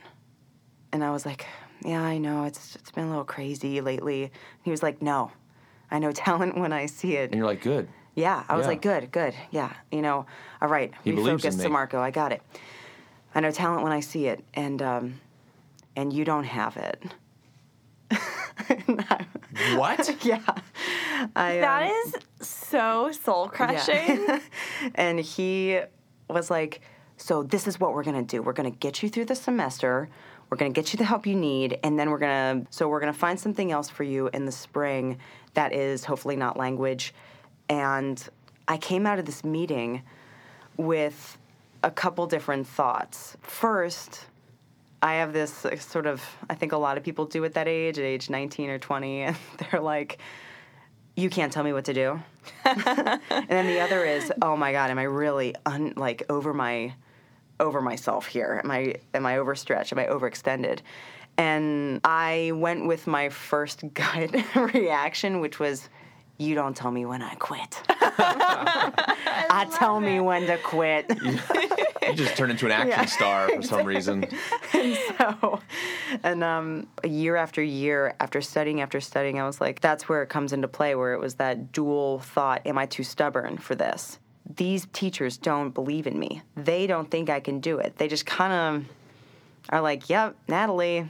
[0.94, 1.46] And I was like,
[1.84, 2.44] yeah, I know.
[2.46, 4.32] It's it's been a little crazy lately.
[4.64, 5.32] He was like, no,
[5.92, 7.32] I know talent when I see it.
[7.32, 7.88] And you're like, good.
[8.16, 8.70] Yeah, I was Yeah.
[8.70, 9.36] like, good, good.
[9.52, 10.26] Yeah, you know,
[10.62, 10.92] all right.
[11.04, 11.70] He believes in refocus, me.
[11.70, 12.00] Marco.
[12.00, 12.42] I got it.
[13.36, 15.20] I know talent when I see it, and um,
[15.96, 17.04] and you don't have it.
[19.76, 20.16] What?
[20.26, 20.42] yeah,
[21.36, 21.58] I.
[21.58, 22.16] That um, is
[22.48, 24.26] so soul crushing.
[24.28, 24.40] Yeah.
[24.96, 25.80] and he
[26.30, 26.82] was like,
[27.18, 28.42] So, this is what we're going to do.
[28.42, 30.10] We're going to get you through the semester.
[30.50, 31.80] We're going to get you the help you need.
[31.84, 34.46] And then we're going to, so we're going to find something else for you in
[34.46, 35.18] the spring
[35.54, 37.14] that is hopefully not language.
[37.70, 38.22] And
[38.68, 40.04] I came out of this meeting
[40.78, 41.38] with
[41.84, 43.36] a couple different thoughts.
[43.42, 44.26] First,
[45.02, 48.00] I have this sort of, I think a lot of people do at that age,
[48.00, 50.20] at age 19 or 20, and they're like,
[51.16, 52.22] you can't tell me what to do.
[52.66, 56.94] and then the other is, oh my God, am I really un, like over my
[57.60, 58.62] over myself here?
[58.64, 59.92] Am I am I overstretched?
[59.92, 60.80] Am I overextended?
[61.38, 64.36] And I went with my first gut
[64.74, 65.88] reaction, which was,
[66.40, 67.82] you don't tell me when I quit.
[67.90, 71.12] I, tell me when to quit.
[72.08, 74.26] You just turned into an action Yeah, star for some reason.
[74.74, 75.60] And so,
[76.24, 80.30] and um, year after year, after studying after studying, I was like, that's where it
[80.30, 84.20] comes into play, where it was that dual thought: Am I too stubborn for this?
[84.56, 86.42] These teachers don't believe in me.
[86.56, 87.98] They don't think I can do it.
[87.98, 88.86] They just kind of
[89.70, 91.08] are like, "Yep, Natalie.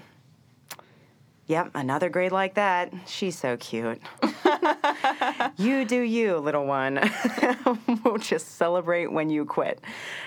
[1.48, 2.92] Yep, another grade like that.
[3.06, 4.02] She's so cute."
[5.58, 7.00] you do you, little one.
[8.04, 9.82] we'll just celebrate when you quit.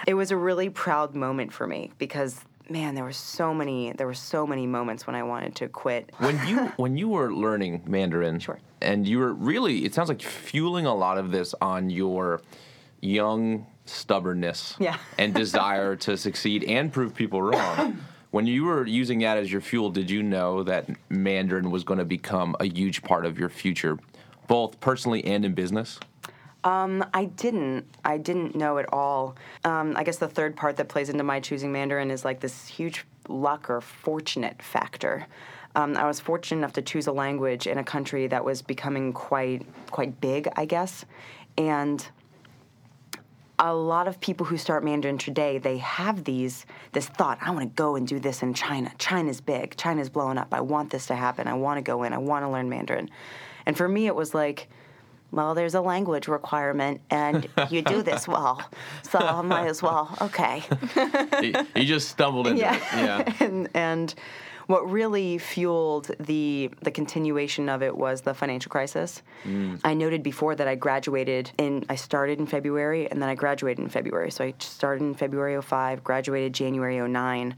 [0.07, 4.07] It was a really proud moment for me because man, there were so many there
[4.07, 6.13] were so many moments when I wanted to quit.
[6.19, 8.61] when you when you were learning Mandarin, Sure.
[8.81, 12.41] and you were really, it sounds like fueling a lot of this on your
[13.01, 14.97] young stubbornness Yeah.
[15.19, 17.99] and desire to succeed and prove people wrong.
[18.31, 21.99] When you were using that as your fuel, did you know that Mandarin was going
[21.99, 23.99] to become a huge part of your future,
[24.47, 25.99] both personally and in business?
[26.63, 27.87] Um, I didn't.
[28.05, 29.35] I didn't know at all.
[29.65, 32.69] Um, I guess the third part that plays into my choosing Mandarin is like this
[32.69, 35.27] huge luck or fortunate factor.
[35.75, 39.13] Um, I was fortunate enough to choose a language in a country that was becoming
[39.13, 41.05] quite quite big, I guess,
[41.59, 42.07] and
[43.63, 47.63] a lot of people who start Mandarin today, they have these this thought, I want
[47.63, 48.91] to go and do this in China.
[48.99, 49.77] China's big.
[49.77, 50.49] China's blowing up.
[50.53, 51.47] I want this to happen.
[51.47, 52.13] I want to go in.
[52.15, 53.11] I want to learn Mandarin.
[53.67, 54.69] And for me it was like,
[55.31, 58.63] well, there's a language requirement and you do this well.
[59.11, 60.17] So I might as well.
[60.23, 60.63] Okay.
[61.43, 62.77] you, you just stumbled into Yeah.
[62.77, 62.83] it.
[62.95, 63.35] Yeah.
[63.47, 64.15] and and
[64.71, 69.21] what really fueled the the continuation of it was the financial crisis.
[69.45, 69.81] Mm.
[69.83, 73.81] I noted before that I graduated in I started in February and then I graduated
[73.83, 74.31] in February.
[74.31, 77.57] So I started in February 05, graduated January 09,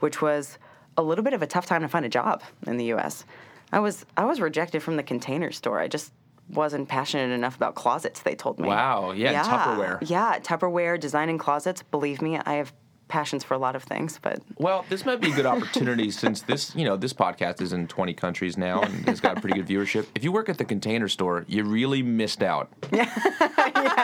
[0.00, 0.58] which was
[0.98, 3.24] a little bit of a tough time to find a job in the US.
[3.72, 5.80] I was I was rejected from the container store.
[5.80, 6.12] I just
[6.50, 8.68] wasn't passionate enough about closets, they told me.
[8.68, 9.98] Wow, yeah, Tupperware.
[10.02, 11.82] Yeah, Tupperware, designing closets.
[11.82, 12.74] Believe me, I have
[13.10, 16.40] passions for a lot of things, but Well, this might be a good opportunity since
[16.42, 19.60] this, you know, this podcast is in 20 countries now and it's got a pretty
[19.60, 20.06] good viewership.
[20.14, 22.70] If you work at the container store, you really missed out.
[22.92, 23.08] Yeah,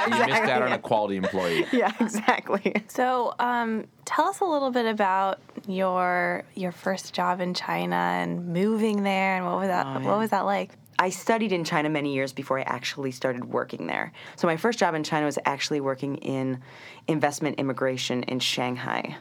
[0.07, 1.67] You missed out on a quality employee.
[1.73, 2.75] yeah, exactly.
[2.89, 8.49] So, um, tell us a little bit about your your first job in China and
[8.49, 10.03] moving there, and what was that?
[10.03, 10.71] what was that like?
[10.99, 14.13] I studied in China many years before I actually started working there.
[14.37, 16.63] So my first job in China was actually working in
[17.07, 19.17] investment immigration in Shanghai.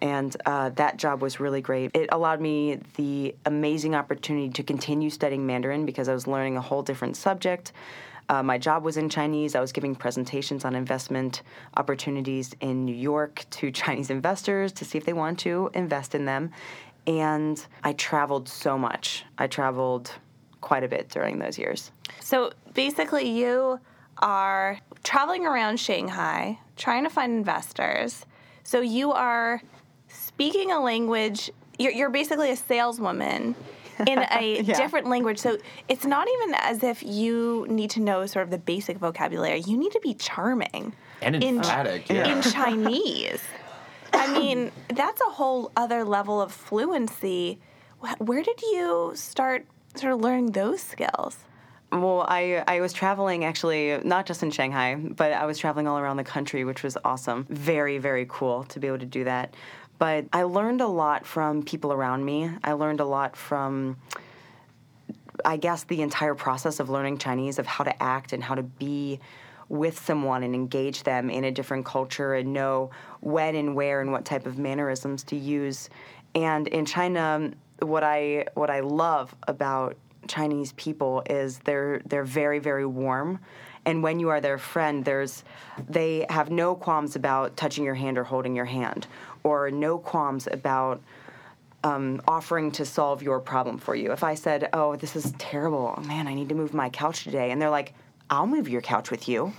[0.00, 1.90] And uh, that job was really great.
[1.94, 6.60] It allowed me the amazing opportunity to continue studying Mandarin because I was learning a
[6.60, 7.72] whole different subject.
[8.28, 9.54] Uh, my job was in Chinese.
[9.54, 11.42] I was giving presentations on investment
[11.76, 16.24] opportunities in New York to Chinese investors to see if they want to invest in
[16.24, 16.50] them.
[17.06, 19.24] And I traveled so much.
[19.38, 20.10] I traveled
[20.60, 21.90] quite a bit during those years.
[22.20, 23.78] So basically, you
[24.18, 28.24] are traveling around Shanghai trying to find investors.
[28.64, 29.62] So you are
[30.08, 31.50] speaking a language.
[31.78, 33.54] You're, you're basically a saleswoman
[34.06, 34.76] in a Yeah.
[34.76, 35.38] different language.
[35.38, 39.60] So it's not even as if you need to know sort of the basic vocabulary.
[39.60, 41.98] You need to be charming And in- yeah.
[42.08, 43.40] in Chinese.
[44.12, 47.58] I mean, that's a whole other level of fluency.
[48.18, 49.66] Where did you start
[49.98, 51.38] sort of learning those skills?
[51.92, 55.98] Well, I, I was traveling actually, not just in Shanghai, but I was traveling all
[55.98, 57.46] around the country, which was awesome.
[57.48, 59.54] Very, very cool to be able to do that.
[59.98, 62.50] But I learned a lot from people around me.
[62.64, 63.96] I learned a lot from,
[65.44, 68.62] I guess, the entire process of learning Chinese, of how to act and how to
[68.62, 69.20] be
[69.68, 74.12] with someone and engage them in a different culture and know when and where and
[74.12, 75.88] what type of mannerisms to use.
[76.34, 79.96] And in China, what I what I love about
[80.28, 83.40] Chinese people is they're they're very very warm.
[83.84, 85.44] And when you are their friend, there's
[85.88, 89.06] they have no qualms about touching your hand or holding your hand,
[89.44, 91.00] or no qualms about
[91.84, 94.10] um, offering to solve your problem for you.
[94.10, 97.52] If I said, "Oh, this is terrible, man, I need to move my couch today,"
[97.52, 97.94] and they're like,
[98.28, 99.52] "I'll move your couch with you,"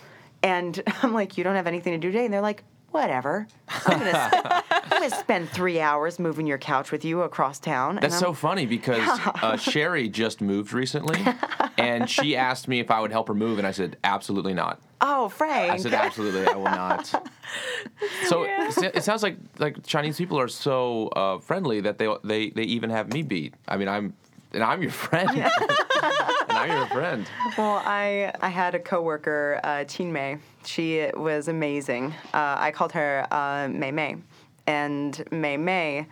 [0.43, 2.63] and I'm like, "You don't have anything to do today," and they're like,
[2.97, 3.47] "Whatever,
[3.86, 8.17] I'm gonna, I'm gonna spend three hours moving your couch with you across town." That's
[8.17, 9.07] so funny because
[9.41, 11.19] uh, Sherry just moved recently,
[11.77, 14.81] and she asked me if I would help her move, and I said absolutely not.
[14.99, 15.71] Oh, Frank.
[15.71, 17.05] I said absolutely, I will not.
[18.25, 22.49] So it it sounds like like Chinese people are so uh, friendly that they they
[22.49, 23.53] they even have me beat.
[23.67, 24.13] I mean, I'm
[24.53, 25.29] and I'm your friend,
[26.88, 27.30] friend.
[27.58, 30.38] Well, I I had a coworker, uh, Mei.
[30.65, 32.13] She was amazing.
[32.34, 34.17] Uh, I called her uh, Mei,
[34.65, 36.08] and Mei Mei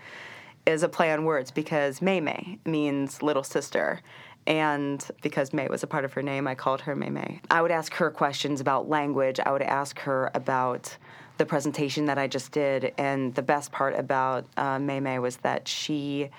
[0.65, 4.01] is a play on words because Mei Mei means little sister.
[4.47, 7.41] And because Mei was a part of her name, I called her Mei Mei.
[7.49, 9.39] I would ask her questions about language.
[9.39, 10.97] I would ask her about
[11.37, 12.93] the presentation that I just did.
[12.97, 16.29] And the best part about uh, May Mei was that she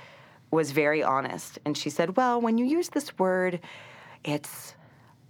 [0.51, 1.59] was very honest.
[1.65, 3.61] And she said, Well, when you use this word,
[4.25, 4.75] it's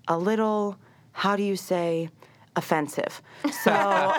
[0.09, 0.77] a little,
[1.13, 2.11] how do you say,
[2.57, 3.21] offensive.
[3.63, 4.15] So,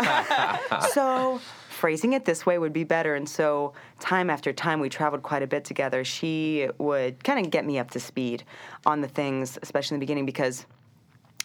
[0.93, 3.15] so phrasing it this way would be better.
[3.15, 6.03] And so, time after time, we traveled quite a bit together.
[6.03, 8.43] She would kind of get me up to speed
[8.86, 10.65] on the things, especially in the beginning, because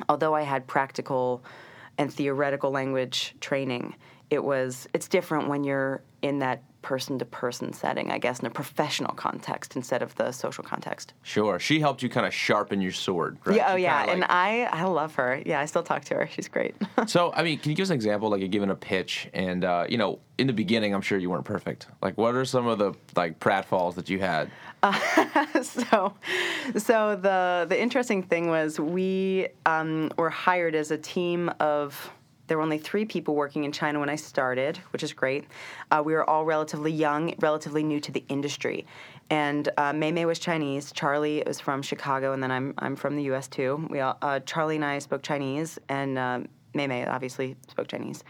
[0.09, 1.43] although I had practical
[1.99, 3.95] and theoretical language training,
[4.31, 8.47] it was it's different when you're in that person to person setting, I guess, in
[8.47, 11.15] a professional context instead of the social context.
[11.23, 11.59] Sure.
[11.59, 13.39] She helped you kind of sharpen your sword.
[13.45, 13.57] Right?
[13.57, 15.41] Yeah, oh She yeah, kinda, and I I love her.
[15.47, 16.27] Yeah, I still talk to her.
[16.27, 16.75] She's great.
[17.07, 18.31] So, I mean, can you give us an example?
[18.31, 21.31] Like, you're given a pitch, and uh, you know, in the beginning, I'm sure you
[21.31, 21.89] weren't perfect.
[22.01, 24.51] Like, what are some of the like pratfalls that you had?
[25.63, 26.15] so,
[26.77, 32.11] so the the interesting thing was we um, were hired as a team of.
[32.53, 35.47] There were only three people working in China when I started, which is great.
[35.91, 38.85] Uh, we were all relatively young, relatively new to the industry,
[39.31, 40.93] and uh, Mei Mei was Chinese.
[40.93, 43.49] Charlie was from Chicago, and then I'm I'm from the U.S.
[43.49, 43.87] too.
[43.89, 48.23] We all, uh, Charlie and I spoke Chinese, and um, Mei Mei obviously spoke Chinese.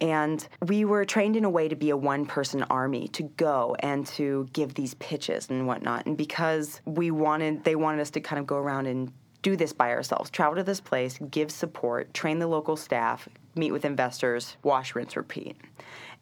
[0.00, 3.76] And we were trained in a way to be a one person army, to go
[3.78, 6.06] and to give these pitches and whatnot.
[6.06, 9.12] And because we wanted, they wanted us to kind of go around and
[9.42, 13.72] do this by ourselves, travel to this place, give support, train the local staff, meet
[13.72, 15.56] with investors, wash, rinse, repeat.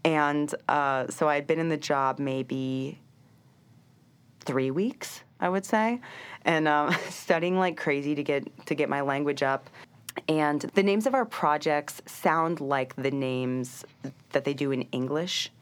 [0.05, 2.99] And uh, so I'd been in the job maybe
[4.41, 6.01] three weeks, I would say,
[6.45, 9.69] and um, studying like crazy to get to get my language up.
[10.29, 13.85] And the names of our projects sound like the names
[14.33, 15.53] that they do in English.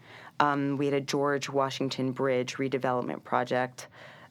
[0.40, 3.88] Um, we had a George Washington Bridge redevelopment project,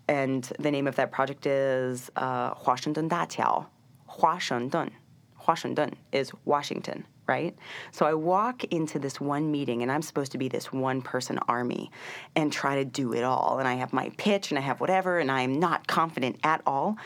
[0.07, 3.67] and the name of that project is uh, Washington Datiao.
[4.21, 4.91] Washington.
[5.47, 7.55] Washington is Washington right?
[7.91, 11.39] So I walk into this one meeting and I'm supposed to be this one person
[11.47, 11.91] army
[12.36, 13.57] and try to do it all.
[13.59, 16.97] And I have my pitch and I have whatever, and I'm not confident at all.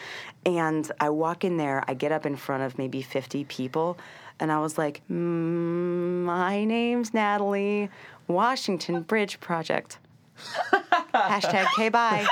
[0.46, 3.98] And I walk in there, I get up in front of maybe 50 people,
[4.40, 7.90] and I was like, mm, My name's Natalie,
[8.28, 10.00] Washington Bridge Project.
[11.14, 12.26] Hashtag K bye.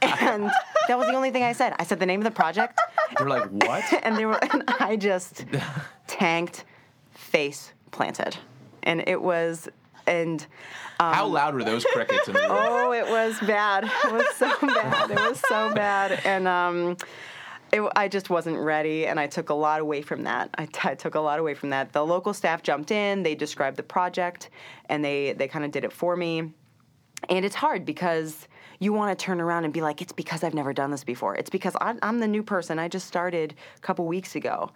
[0.00, 0.50] And
[0.88, 1.74] that was the only thing I said.
[1.78, 2.78] I said the name of the project
[3.16, 3.84] They're like, what?
[4.02, 5.44] and they were and I just
[6.06, 6.64] tanked
[7.36, 8.34] face planted.
[8.82, 9.68] And it was
[10.06, 10.46] and
[10.98, 12.48] How loud were those crickets in the room?
[12.50, 13.84] oh it was bad.
[13.84, 15.10] It was so bad.
[15.10, 16.20] It was so bad.
[16.24, 16.96] And um
[17.72, 20.50] it, I just wasn't ready, and I took a lot away from that.
[20.56, 21.92] I, t- I took a lot away from that.
[21.92, 24.50] The local staff jumped in, they described the project,
[24.88, 26.52] and they, they kind of did it for me.
[27.28, 28.46] And it's hard because
[28.78, 31.34] you want to turn around and be like, it's because I've never done this before.
[31.34, 32.78] It's because I'm, I'm the new person.
[32.78, 34.70] I just started a couple weeks ago.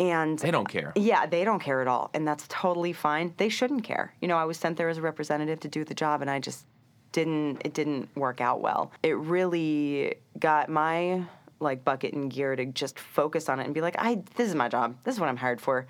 [0.00, 0.94] And They don't care.
[0.96, 2.10] Yeah, they don't care at all.
[2.14, 3.34] And that's totally fine.
[3.36, 4.14] They shouldn't care.
[4.22, 6.38] You know, I was sent there as a representative to do the job, and I
[6.38, 6.64] just
[7.12, 8.92] didn't, it didn't work out well.
[9.02, 11.24] It really got my
[11.60, 14.54] like bucket and gear to just focus on it and be like, I, this is
[14.54, 14.96] my job.
[15.04, 15.86] This is what I'm hired for.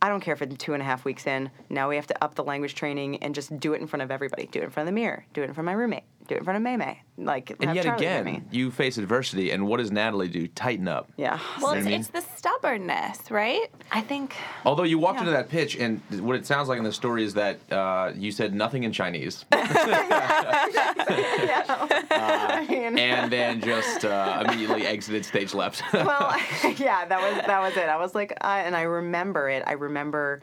[0.00, 1.50] I don't care if it's two and a half weeks in.
[1.68, 4.10] Now we have to up the language training and just do it in front of
[4.10, 4.46] everybody.
[4.46, 5.26] Do it in front of the mirror.
[5.34, 6.04] Do it in front of my roommate.
[6.28, 7.00] Do it in front of Mei Mei.
[7.18, 10.46] Like, And have yet Charlie again, you face adversity, and what does Natalie do?
[10.48, 11.10] Tighten up.
[11.16, 11.38] Yeah.
[11.60, 12.00] Well, I it's, mean?
[12.00, 13.66] it's the stubbornness, right?
[13.90, 14.34] I think.
[14.64, 15.22] Although you walked Yeah.
[15.22, 18.30] into that pitch, and what it sounds like in the story is that uh, you
[18.32, 19.44] said nothing in Chinese,
[21.32, 25.82] I mean, and then just uh, immediately exited stage left.
[25.92, 26.34] well,
[26.76, 27.88] yeah, that was that was it.
[27.88, 29.62] I was like, I, and I remember it.
[29.66, 30.40] I remember.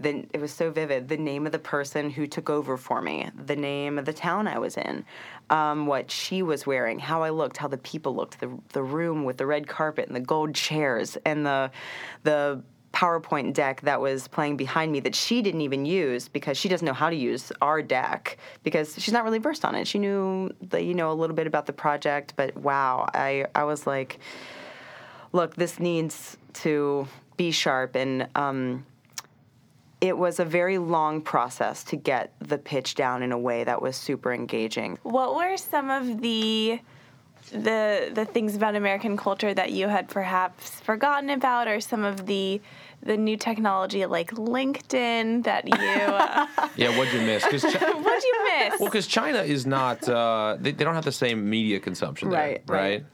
[0.00, 1.08] The, it was so vivid.
[1.08, 4.46] The name of the person who took over for me, the name of the town
[4.46, 5.04] I was in,
[5.50, 9.24] um, what she was wearing, how I looked, how the people looked, the the room
[9.24, 11.70] with the red carpet and the gold chairs and the
[12.22, 16.68] the PowerPoint deck that was playing behind me that she didn't even use because she
[16.68, 19.86] doesn't know how to use our deck because she's not really versed on it.
[19.86, 23.64] She knew that you know a little bit about the project, but wow, I I
[23.64, 24.18] was like,
[25.32, 28.28] look, this needs to be sharp and.
[28.34, 28.86] Um,
[30.00, 33.82] it was a very long process to get the pitch down in a way that
[33.82, 34.98] was super engaging.
[35.02, 36.80] What were some of the
[37.50, 42.26] the the things about American culture that you had perhaps forgotten about, or some of
[42.26, 42.60] the
[43.02, 46.46] the new technology like LinkedIn that you uh,
[46.76, 47.44] yeah, what'd you miss?
[47.44, 48.80] Because what'd you miss?
[48.80, 52.38] well, because China is not uh, they, they don't have the same media consumption there,
[52.38, 53.04] Right, right?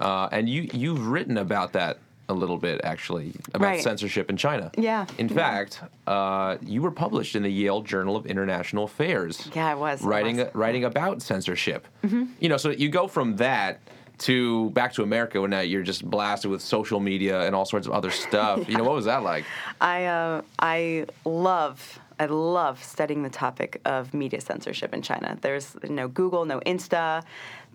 [0.00, 0.06] right.
[0.24, 1.98] Uh, and you you've written about that
[2.30, 3.82] a little bit actually about Right.
[3.82, 4.70] censorship in China.
[4.78, 5.34] Yeah, In yeah.
[5.34, 9.50] fact, uh, you were published in the Yale Journal of International Affairs.
[9.54, 10.46] Yeah, I was, I writing was.
[10.46, 10.58] Mm-hmm.
[10.58, 11.86] writing about censorship.
[12.02, 13.80] You know, so you go from that.
[14.24, 17.86] To back to America, when now you're just blasted with social media and all sorts
[17.86, 18.58] of other stuff.
[18.68, 19.46] You know, what was that like?
[19.80, 25.38] I uh, I love I love studying the topic of media censorship in China.
[25.40, 27.22] There's no Google, no Insta,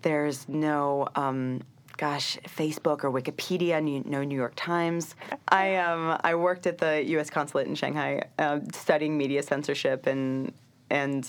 [0.02, 1.62] there's no um,
[1.96, 5.14] gosh Facebook or Wikipedia, no New York Times.
[5.48, 7.30] I um, I worked at the U.S.
[7.30, 10.52] consulate in Shanghai uh, studying media censorship and
[10.90, 11.28] and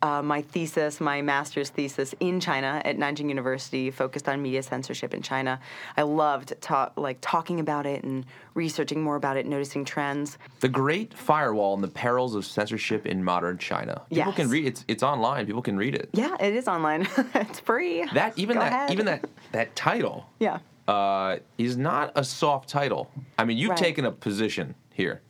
[0.00, 5.12] uh, my thesis, my master's thesis in China at Nanjing University, focused on media censorship
[5.12, 5.58] in China.
[5.96, 8.24] I loved ta- like talking about it and
[8.54, 10.38] researching more about it, noticing trends.
[10.60, 14.02] The Great Firewall and the Perils of Censorship in Modern China.
[14.10, 15.46] People can read it's it's online.
[15.46, 16.08] People can read it.
[16.12, 17.08] Yeah, it is online.
[17.34, 18.04] it's free.
[18.14, 18.90] That even Go that ahead.
[18.92, 20.58] even that that title Yeah.
[20.86, 23.10] uh, is not a soft title.
[23.36, 23.78] I mean, you've Right.
[23.78, 25.22] taken a position here.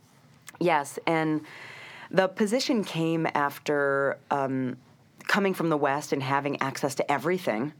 [0.59, 1.41] Yes, and
[2.11, 4.77] the position came after um,
[5.27, 7.73] coming from the West and having access to everything,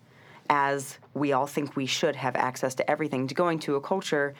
[0.50, 4.34] as we all think we should have access to everything, to going to a culture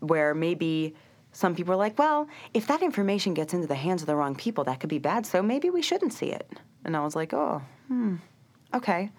[0.00, 0.94] where maybe
[1.32, 4.34] some people are like, well, if that information gets into the hands of the wrong
[4.34, 6.50] people, that could be bad, so maybe we shouldn't see it.
[6.84, 8.16] And I was like, oh, hmm,
[8.74, 9.10] okay.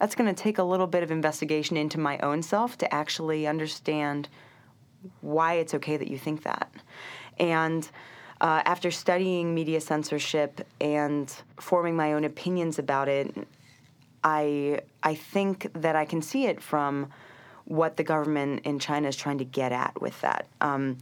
[0.00, 3.46] That's going to take a little bit of investigation into my own self to actually
[3.46, 4.28] understand
[5.20, 6.70] why it's okay that you think that.
[7.38, 7.88] And
[8.40, 13.34] uh, after studying media censorship and forming my own opinions about it,
[14.22, 17.08] I I think that I can see it from
[17.64, 20.46] what the government in China is trying to get at with that.
[20.60, 20.98] Um,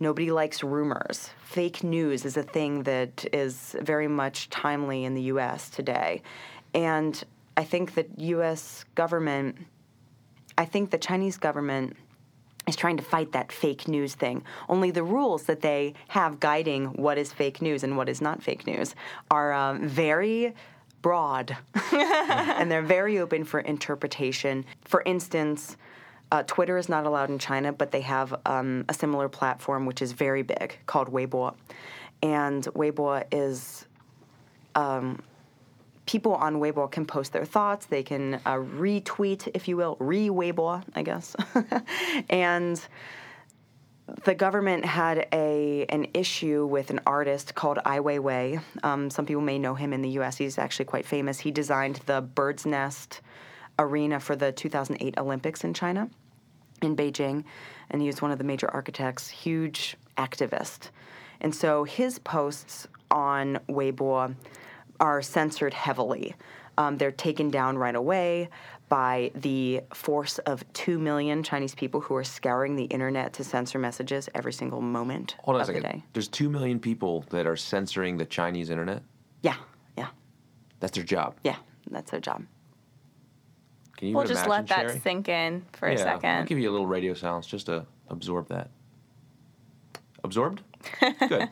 [0.00, 1.30] nobody likes rumors.
[1.44, 5.70] Fake news is a thing that is very much timely in the U.S.
[5.70, 6.22] today,
[6.74, 7.22] and
[7.56, 8.84] I think that U.S.
[8.94, 9.56] government,
[10.56, 11.96] I think the Chinese government
[12.68, 14.44] is trying to fight that fake news thing.
[14.68, 18.42] Only the rules that they have guiding what is fake news and what is not
[18.42, 18.94] fake news
[19.30, 20.54] are um, very
[21.00, 21.56] broad
[21.92, 24.64] and they're very open for interpretation.
[24.84, 25.76] For instance,
[26.30, 30.02] uh, Twitter is not allowed in China, but they have um, a similar platform which
[30.02, 31.54] is very big called Weibo.
[32.22, 33.86] And Weibo is
[36.08, 37.84] people on Weibo can post their thoughts.
[37.84, 41.36] They can uh, retweet, if you will, re-Weibo, I guess.
[42.30, 42.80] and
[44.24, 48.62] the government had a an issue with an artist called Ai Weiwei.
[48.82, 50.38] Um, some people may know him in the U.S.
[50.38, 51.40] He's actually quite famous.
[51.40, 53.20] He designed the Bird's Nest
[53.78, 56.08] arena for the 2008 Olympics in China,
[56.80, 57.44] in Beijing,
[57.90, 59.28] and he was one of the major architects.
[59.28, 60.88] Huge activist,
[61.42, 64.34] and so his posts on Weibo
[65.00, 66.34] are censored heavily.
[66.76, 68.48] Um, they're taken down right away
[68.88, 73.78] by the force of 2 million Chinese people who are scouring the internet to censor
[73.78, 76.04] messages every single moment Hold on a of the day.
[76.14, 79.02] There's two million people that are censoring the Chinese internet.
[79.42, 79.56] Yeah,
[79.96, 80.08] yeah,
[80.80, 81.36] That's their job.
[81.44, 81.56] yeah.
[81.90, 82.44] That's their job.
[83.96, 85.00] Can you We'll just imagine, let that Sherry?
[85.00, 88.70] sink in for yeah, I'll give you a little radio silence just to absorb that.
[90.22, 90.62] Absorbed?
[91.00, 91.48] Good.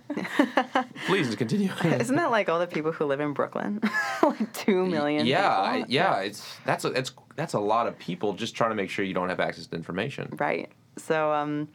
[1.06, 1.70] Please continue.
[1.84, 3.80] Isn't that like all the people who live in Brooklyn?
[4.22, 5.90] like 2 million yeah, people?
[5.90, 9.04] yeah, It's that's a, that's that's a lot of people just trying to make sure
[9.04, 10.36] you don't have access to information.
[10.38, 10.70] Right.
[10.96, 11.68] So, um,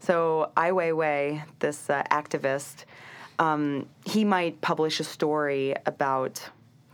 [0.00, 2.84] so Ai Weiwei, this uh, activist,
[3.38, 6.48] um, he might publish a story about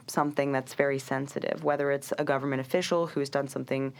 [0.09, 3.93] something that's very sensitive, whether it's a government official who's done something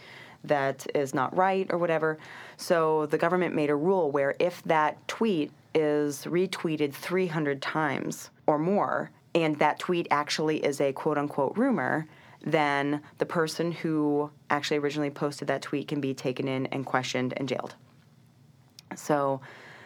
[0.43, 2.17] that is not right or whatever.
[2.57, 8.57] So the government made a rule where if that tweet is retweeted 300 times or
[8.57, 12.07] more, and that tweet actually is a quote unquote rumor,
[12.41, 17.33] then the person who actually originally posted that tweet can be taken in and questioned
[17.37, 17.75] and jailed.
[18.95, 19.41] So,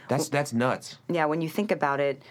[0.09, 0.97] That's that's nuts.
[1.09, 2.23] yeah, when you think about it,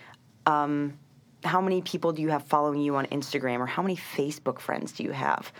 [0.44, 0.98] um,
[1.44, 4.92] how many people do you have following you on Instagram or how many Facebook friends
[4.92, 5.52] do you have?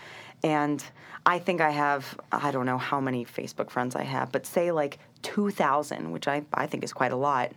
[0.43, 0.83] And
[1.25, 4.71] I think I have, I don't know how many Facebook friends I have, but say
[4.71, 7.51] like 2,000, which I, I think is quite a lot.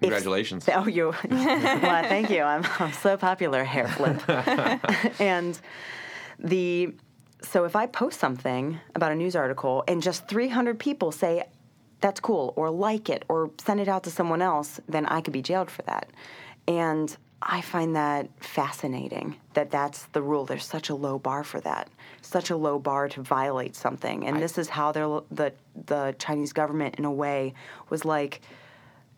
[0.00, 0.68] Congratulations.
[0.72, 1.14] Oh, you.
[1.30, 2.42] well, thank you.
[2.42, 4.22] I'm, I'm so popular, hair flip.
[5.20, 5.58] and
[6.38, 6.94] the
[7.42, 11.44] so if I post something about a news article and just 300 people say
[12.00, 15.32] that's cool or like it or send it out to someone else, then I could
[15.32, 16.08] be jailed for that.
[16.66, 20.46] And I find that fascinating that that's the rule.
[20.46, 21.90] There's such a low bar for that,
[22.22, 24.26] such a low bar to violate something.
[24.26, 25.52] And this is how they're, the
[25.86, 27.52] the Chinese government, in a way,
[27.90, 28.40] was like,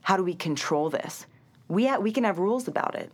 [0.07, 1.27] how do we control this?
[1.69, 3.11] We we can have rules about it.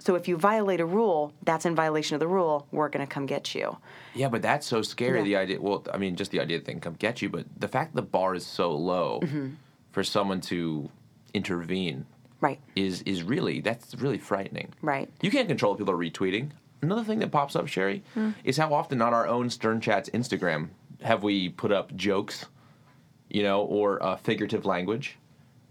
[0.00, 2.66] So if you violate a rule, that's in violation of the rule.
[2.72, 3.76] We're going to come get you.
[4.14, 5.18] Yeah, but that's so scary.
[5.18, 5.24] Yeah.
[5.24, 5.60] The idea.
[5.60, 7.94] Well, I mean, just the idea that they can come get you, but the fact
[7.94, 9.48] that the bar is so low Mm-hmm.
[9.92, 10.90] for someone to
[11.32, 12.04] intervene
[12.40, 12.58] Right.
[12.74, 14.74] is is really that's really frightening.
[14.82, 15.08] Right.
[15.22, 16.50] You can't control if people are retweeting.
[16.82, 18.30] Another thing that pops up, Sherry, Hmm.
[18.42, 20.68] is how often on our own Stern Chats Instagram
[21.02, 22.44] have we put up jokes,
[23.30, 25.16] you know, or uh, figurative language.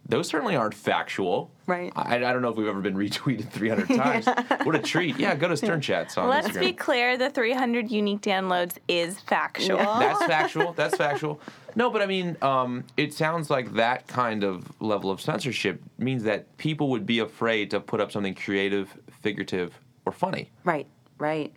[0.08, 1.50] Those certainly aren't factual.
[1.66, 1.94] Right.
[1.96, 4.26] I, I don't know if we've ever been retweeted 300 times.
[4.66, 5.18] What a treat.
[5.18, 6.60] Yeah, go to Stern Chats on Let's Instagram.
[6.60, 9.78] be clear the 300 unique downloads is factual.
[9.78, 10.74] That's factual.
[10.74, 11.40] That's factual.
[11.76, 16.24] No, but I mean, um, it sounds like that kind of level of censorship means
[16.24, 19.74] that people would be afraid to put up something creative, figurative,
[20.06, 20.52] or funny.
[20.66, 20.86] Right.
[21.18, 21.54] Right.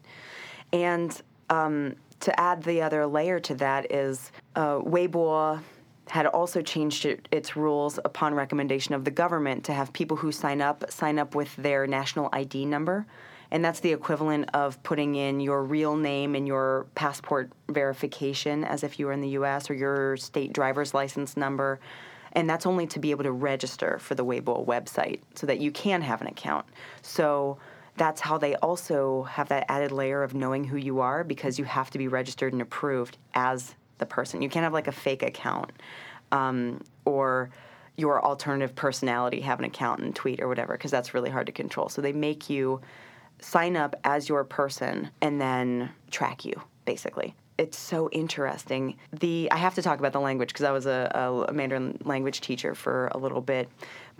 [0.73, 1.21] And
[1.51, 5.61] um, to add the other layer to that is uh, Weibo
[6.09, 10.31] had also changed it, its rules upon recommendation of the government to have people who
[10.31, 13.07] sign up sign up with their national ID number.
[13.51, 18.83] And that's the equivalent of putting in your real name and your passport verification as
[18.83, 21.79] if you were in the US or your state driver's license number.
[22.33, 25.71] And that's only to be able to register for the Weibo website so that you
[25.71, 26.67] can have an account.
[27.03, 27.59] So
[27.97, 31.65] that's how they also have that added layer of knowing who you are because you
[31.65, 34.43] have to be registered and approved as the person.
[34.43, 35.73] You can't have like a fake account
[36.33, 37.51] um, or
[37.97, 41.53] your alternative personality have an account and tweet or whatever because that's really hard to
[41.53, 41.89] control.
[41.89, 42.81] So they make you
[43.41, 47.35] sign up as your person and then track you basically.
[47.59, 48.97] It's so interesting.
[49.19, 52.43] The I have to talk about the language because I was a, a Mandarin language
[52.43, 53.71] teacher for a little bit,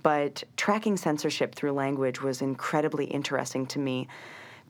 [0.03, 4.09] but tracking censorship through language was incredibly interesting to me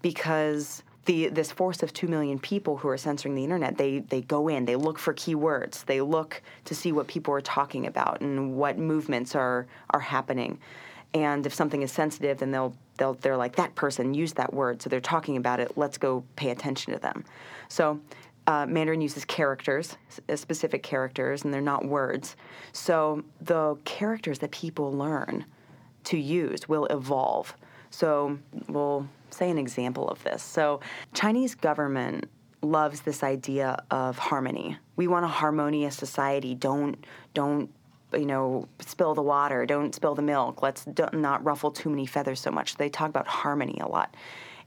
[0.03, 4.21] because the this force of two million people who are censoring the internet, they they
[4.21, 8.21] go in, they look for keywords, they look to see what people are talking about
[8.21, 10.59] and what movements are are happening.
[11.15, 14.83] And if something is sensitive, then they'll they'll they're like that person used that word,
[14.83, 15.77] so they're talking about it.
[15.77, 17.25] Let's go pay attention to them.
[17.69, 18.01] So
[18.47, 19.97] uh, Mandarin uses characters,
[20.29, 22.37] uh, specific characters, and they're not words.
[22.73, 25.45] So the characters that people learn
[26.05, 27.57] to use will evolve.
[27.91, 28.39] So
[28.69, 30.43] we'll say an example of this.
[30.43, 30.81] So
[31.15, 32.29] Chinese government
[32.63, 34.79] loves this idea of harmony.
[34.97, 36.55] We want a harmonious society.
[36.55, 37.71] Don't don't
[38.13, 39.67] you know spill the water.
[39.67, 40.63] Don't spill the milk.
[40.63, 42.77] Let's not ruffle too many feathers so much.
[42.77, 44.15] They talk about harmony a lot,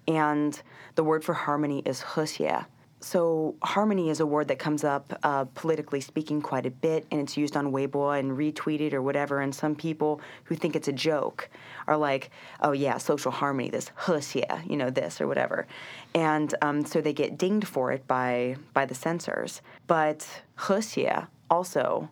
[0.08, 0.60] and
[0.96, 2.66] the word for harmony is hexie
[3.02, 7.22] so harmony is a word that comes up uh, politically speaking quite a bit and
[7.22, 10.94] it's used on weibo and retweeted or whatever and some people who think it's a
[10.94, 11.50] joke
[11.88, 12.30] are like
[12.62, 15.68] oh yeah social harmony this hexie you know this or whatever.
[16.14, 19.62] And um, so they get dinged for it by by the censors.
[19.88, 20.28] But
[20.58, 22.10] hexie also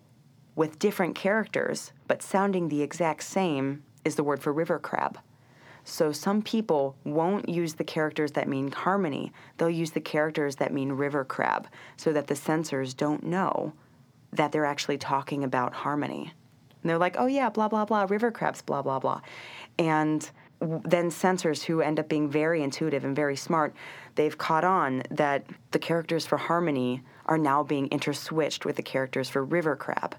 [0.55, 5.19] with different characters but sounding the exact same is the word for river crab
[5.87, 9.31] so some people won't use the characters that mean harmony.
[9.57, 13.71] They'll use the characters that mean river crab so that the censors don't know
[14.33, 16.33] that they're actually talking about harmony.
[16.83, 19.21] And they're like, oh yeah, blah, blah, blah, river crabs, blah, blah, blah.
[19.79, 20.29] And
[20.59, 23.73] then censors who end up being very intuitive and very smart,
[24.15, 29.29] they've caught on that the characters for harmony are now being interswitched with the characters
[29.29, 30.17] for river crab.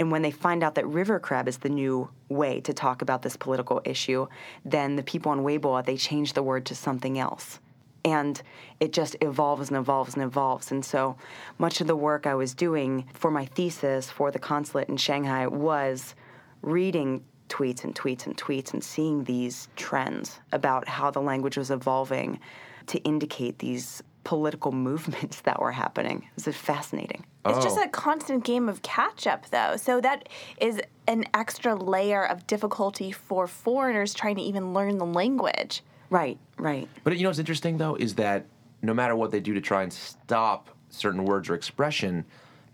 [0.00, 3.20] And when they find out that river crab is the new way to talk about
[3.20, 4.28] this political issue,
[4.64, 7.60] then the people on Weibo, they change the word to something else.
[8.02, 8.40] And
[8.80, 10.72] it just evolves and evolves and evolves.
[10.72, 11.16] And so
[11.58, 15.46] much of the work I was doing for my thesis for the consulate in Shanghai
[15.46, 16.14] was
[16.62, 21.70] reading tweets and tweets and tweets and seeing these trends about how the language was
[21.70, 22.40] evolving
[22.86, 26.28] to indicate these political movements that were happening.
[26.36, 27.24] It was fascinating.
[27.44, 27.54] Oh.
[27.54, 27.84] It's just oh.
[27.84, 29.76] a constant game of catch up, though.
[29.76, 30.28] So that
[30.60, 35.82] is an extra layer of difficulty for foreigners trying to even learn the language.
[36.10, 36.88] Right, right.
[37.04, 38.46] But you know what's interesting, though, is that
[38.82, 42.24] no matter what they do to try and stop certain words or expression,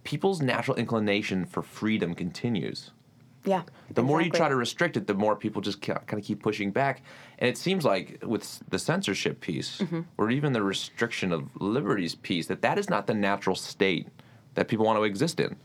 [0.04, 2.90] people's natural inclination for freedom continues.
[3.46, 3.62] Yeah.
[3.92, 6.72] The more you try to restrict it, the more people just kind of keep pushing
[6.72, 7.02] back.
[7.38, 10.02] And it seems like with the censorship piece, mm-hmm.
[10.18, 14.08] or even the restriction of liberties piece, that that is not the natural state
[14.54, 15.56] that people want to exist in.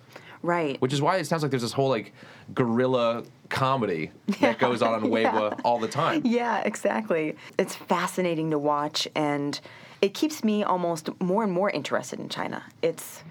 [0.43, 0.79] Right.
[0.81, 2.13] Which is why it sounds like there's this whole like
[2.53, 5.61] guerrilla comedy yeah, that goes on on Weibo yeah.
[5.63, 6.21] all the time.
[6.31, 7.35] Yeah, exactly.
[7.57, 9.59] It's fascinating to watch and
[10.01, 12.63] it keeps me almost more and more interested in China.
[12.81, 13.23] It's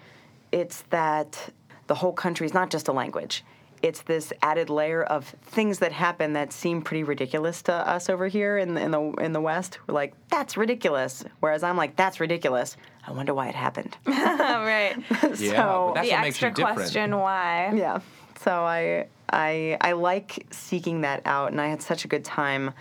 [0.52, 1.50] it's that
[1.86, 3.44] the whole country is not just a language
[3.82, 8.28] it's this added layer of things that happen that seem pretty ridiculous to us over
[8.28, 9.78] here in the, in the in the West.
[9.86, 11.24] We're like, that's ridiculous.
[11.40, 12.76] Whereas I'm like, that's ridiculous.
[13.06, 13.96] I wonder why it happened.
[14.06, 14.94] right.
[15.34, 17.72] so yeah, the extra question why.
[17.74, 18.00] Yeah.
[18.40, 22.72] So I I I like seeking that out, and I had such a good time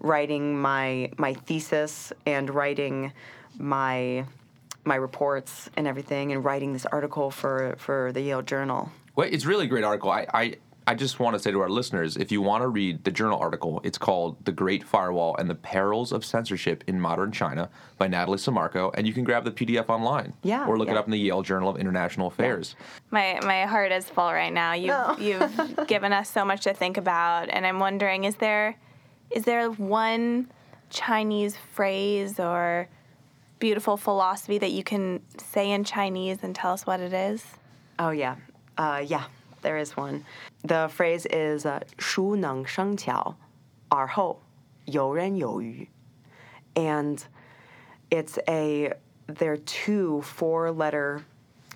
[0.00, 3.12] writing my my thesis and writing
[3.58, 4.24] my
[4.84, 8.90] my reports and everything, and writing this article for for the Yale Journal.
[9.16, 10.10] Well, it's really a great article.
[10.10, 10.54] I, I,
[10.86, 13.38] I just want to say to our listeners, if you want to read the journal
[13.40, 18.08] article, it's called "The Great Firewall and the Perils of Censorship in Modern China" by
[18.08, 20.34] Natalie Sammarco, and you can grab the PDF online.
[20.42, 20.66] Yeah.
[20.66, 20.94] Or look yeah.
[20.94, 22.76] it up in the Yale Journal of International Affairs.
[23.10, 24.74] My my heart is full right now.
[24.74, 25.16] You've no.
[25.18, 28.76] you've given us so much to think about, and I'm wondering, is there
[29.30, 30.52] is there one
[30.90, 32.88] Chinese phrase or
[33.58, 37.44] beautiful philosophy that you can say in Chinese and tell us what it is?
[37.98, 38.36] Oh yeah.
[38.77, 39.25] Uh, yeah,
[39.61, 40.25] there is one.
[40.63, 43.35] The phrase is uh, 熟能生巧，
[43.89, 44.41] 而后
[44.85, 45.87] 游刃有余.
[46.75, 47.19] And
[48.11, 48.91] It's a
[49.27, 51.23] they're two four-letter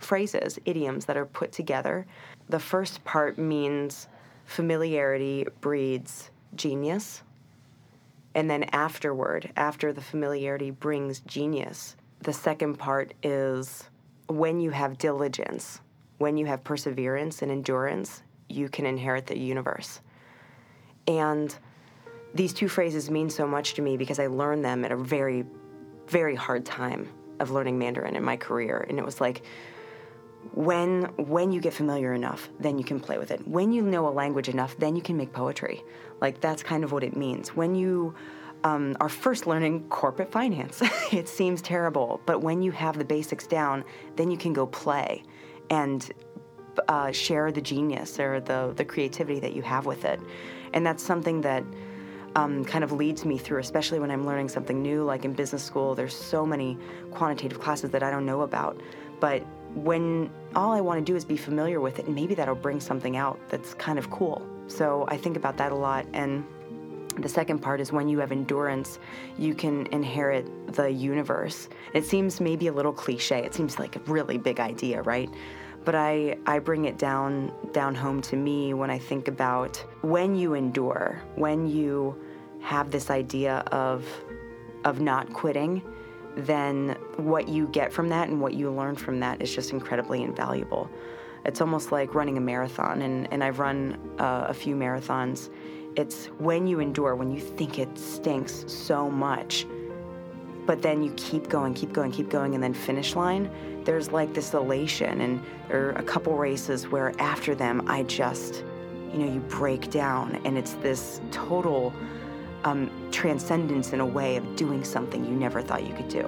[0.01, 2.05] phrases, idioms that are put together.
[2.49, 4.09] The first part means
[4.45, 7.23] familiarity breeds genius.
[8.33, 13.85] And then afterward, after the familiarity brings genius, the second part is
[14.27, 15.79] when you have diligence,
[16.20, 20.00] when you have perseverance and endurance, you can inherit the universe.
[21.08, 21.56] And
[22.34, 25.46] these two phrases mean so much to me because I learned them at a very,
[26.08, 27.08] very hard time
[27.40, 28.84] of learning Mandarin in my career.
[28.86, 29.46] And it was like,
[30.52, 33.46] when when you get familiar enough then you can play with it.
[33.46, 35.82] When you know a language enough then you can make poetry.
[36.20, 37.56] Like that's kind of what it means.
[37.56, 38.14] When you
[38.64, 42.20] um, are first learning corporate finance it seems terrible.
[42.26, 43.84] But when you have the basics down
[44.16, 45.22] then you can go play
[45.70, 46.12] and
[46.88, 50.20] uh, share the genius or the, the creativity that you have with it
[50.72, 51.64] and that's something that
[52.36, 55.02] um, kind of leads me through, especially when I'm learning something new.
[55.02, 56.78] Like in business school, there's so many
[57.10, 58.80] quantitative classes that I don't know about.
[59.18, 59.42] But
[59.74, 62.80] when all I want to do is be familiar with it, and maybe that'll bring
[62.80, 64.46] something out that's kind of cool.
[64.68, 66.06] So I think about that a lot.
[66.12, 66.44] And
[67.18, 68.98] the second part is when you have endurance,
[69.36, 71.68] you can inherit the universe.
[71.92, 73.44] It seems maybe a little cliche.
[73.44, 75.28] It seems like a really big idea, right?
[75.84, 80.34] But I, I bring it down down home to me when I think about when
[80.34, 82.20] you endure, when you
[82.60, 84.04] have this idea of
[84.84, 85.82] of not quitting,
[86.36, 90.22] then what you get from that and what you learn from that is just incredibly
[90.22, 90.90] invaluable.
[91.44, 95.50] It's almost like running a marathon, and, and I've run uh, a few marathons.
[95.96, 99.66] It's when you endure, when you think it stinks so much,
[100.70, 103.50] but then you keep going, keep going, keep going, and then finish line,
[103.82, 105.20] there's like this elation.
[105.20, 108.62] And there are a couple races where after them, I just,
[109.12, 111.92] you know, you break down, and it's this total
[112.62, 116.24] um, transcendence in a way of doing something you never thought you could do.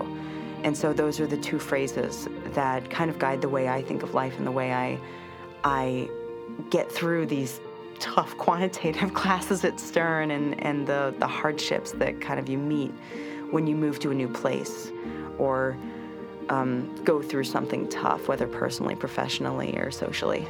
[0.64, 4.02] And so those are the two phrases that kind of guide the way I think
[4.02, 4.98] of life and the way I,
[5.62, 6.10] I
[6.68, 7.60] get through these
[8.00, 12.92] tough quantitative classes at Stern and, and the, the hardships that kind of you meet
[13.52, 14.90] when you move to a new place
[15.38, 15.76] or
[16.48, 20.46] um, go through something tough, whether personally, professionally, or socially.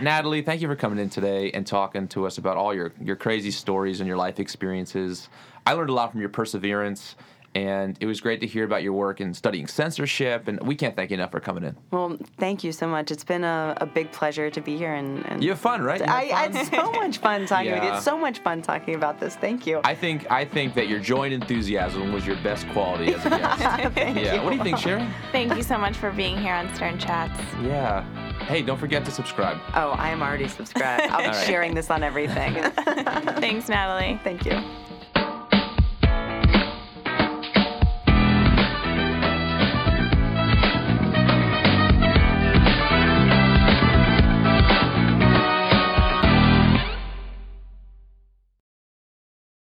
[0.00, 3.16] Natalie, thank you for coming in today and talking to us about all your, your
[3.16, 5.28] crazy stories and your life experiences.
[5.66, 7.16] I learned a lot from your perseverance,
[7.54, 10.48] and it was great to hear about your work in studying censorship.
[10.48, 11.76] And we can't thank you enough for coming in.
[11.90, 13.10] Well, thank you so much.
[13.10, 14.94] It's been a, a big pleasure to be here.
[14.94, 16.00] And, and you have fun, right?
[16.02, 17.74] I, I, had so much fun talking yeah.
[17.74, 17.94] with you.
[17.94, 19.36] It's so much fun talking about this.
[19.36, 19.80] Thank you.
[19.84, 23.30] I think I think that your joy and enthusiasm was your best quality as a
[23.30, 23.60] guest.
[23.96, 24.34] yeah.
[24.34, 24.42] You.
[24.42, 25.12] What do you think, Sharon?
[25.32, 27.38] Thank you so much for being here on Stern Chats.
[27.62, 28.04] Yeah.
[28.44, 29.58] Hey, don't forget to subscribe.
[29.74, 31.02] Oh, I am already subscribed.
[31.10, 31.46] I'll be right.
[31.46, 32.54] sharing this on everything.
[33.42, 34.18] Thanks, Natalie.
[34.24, 34.62] Thank you.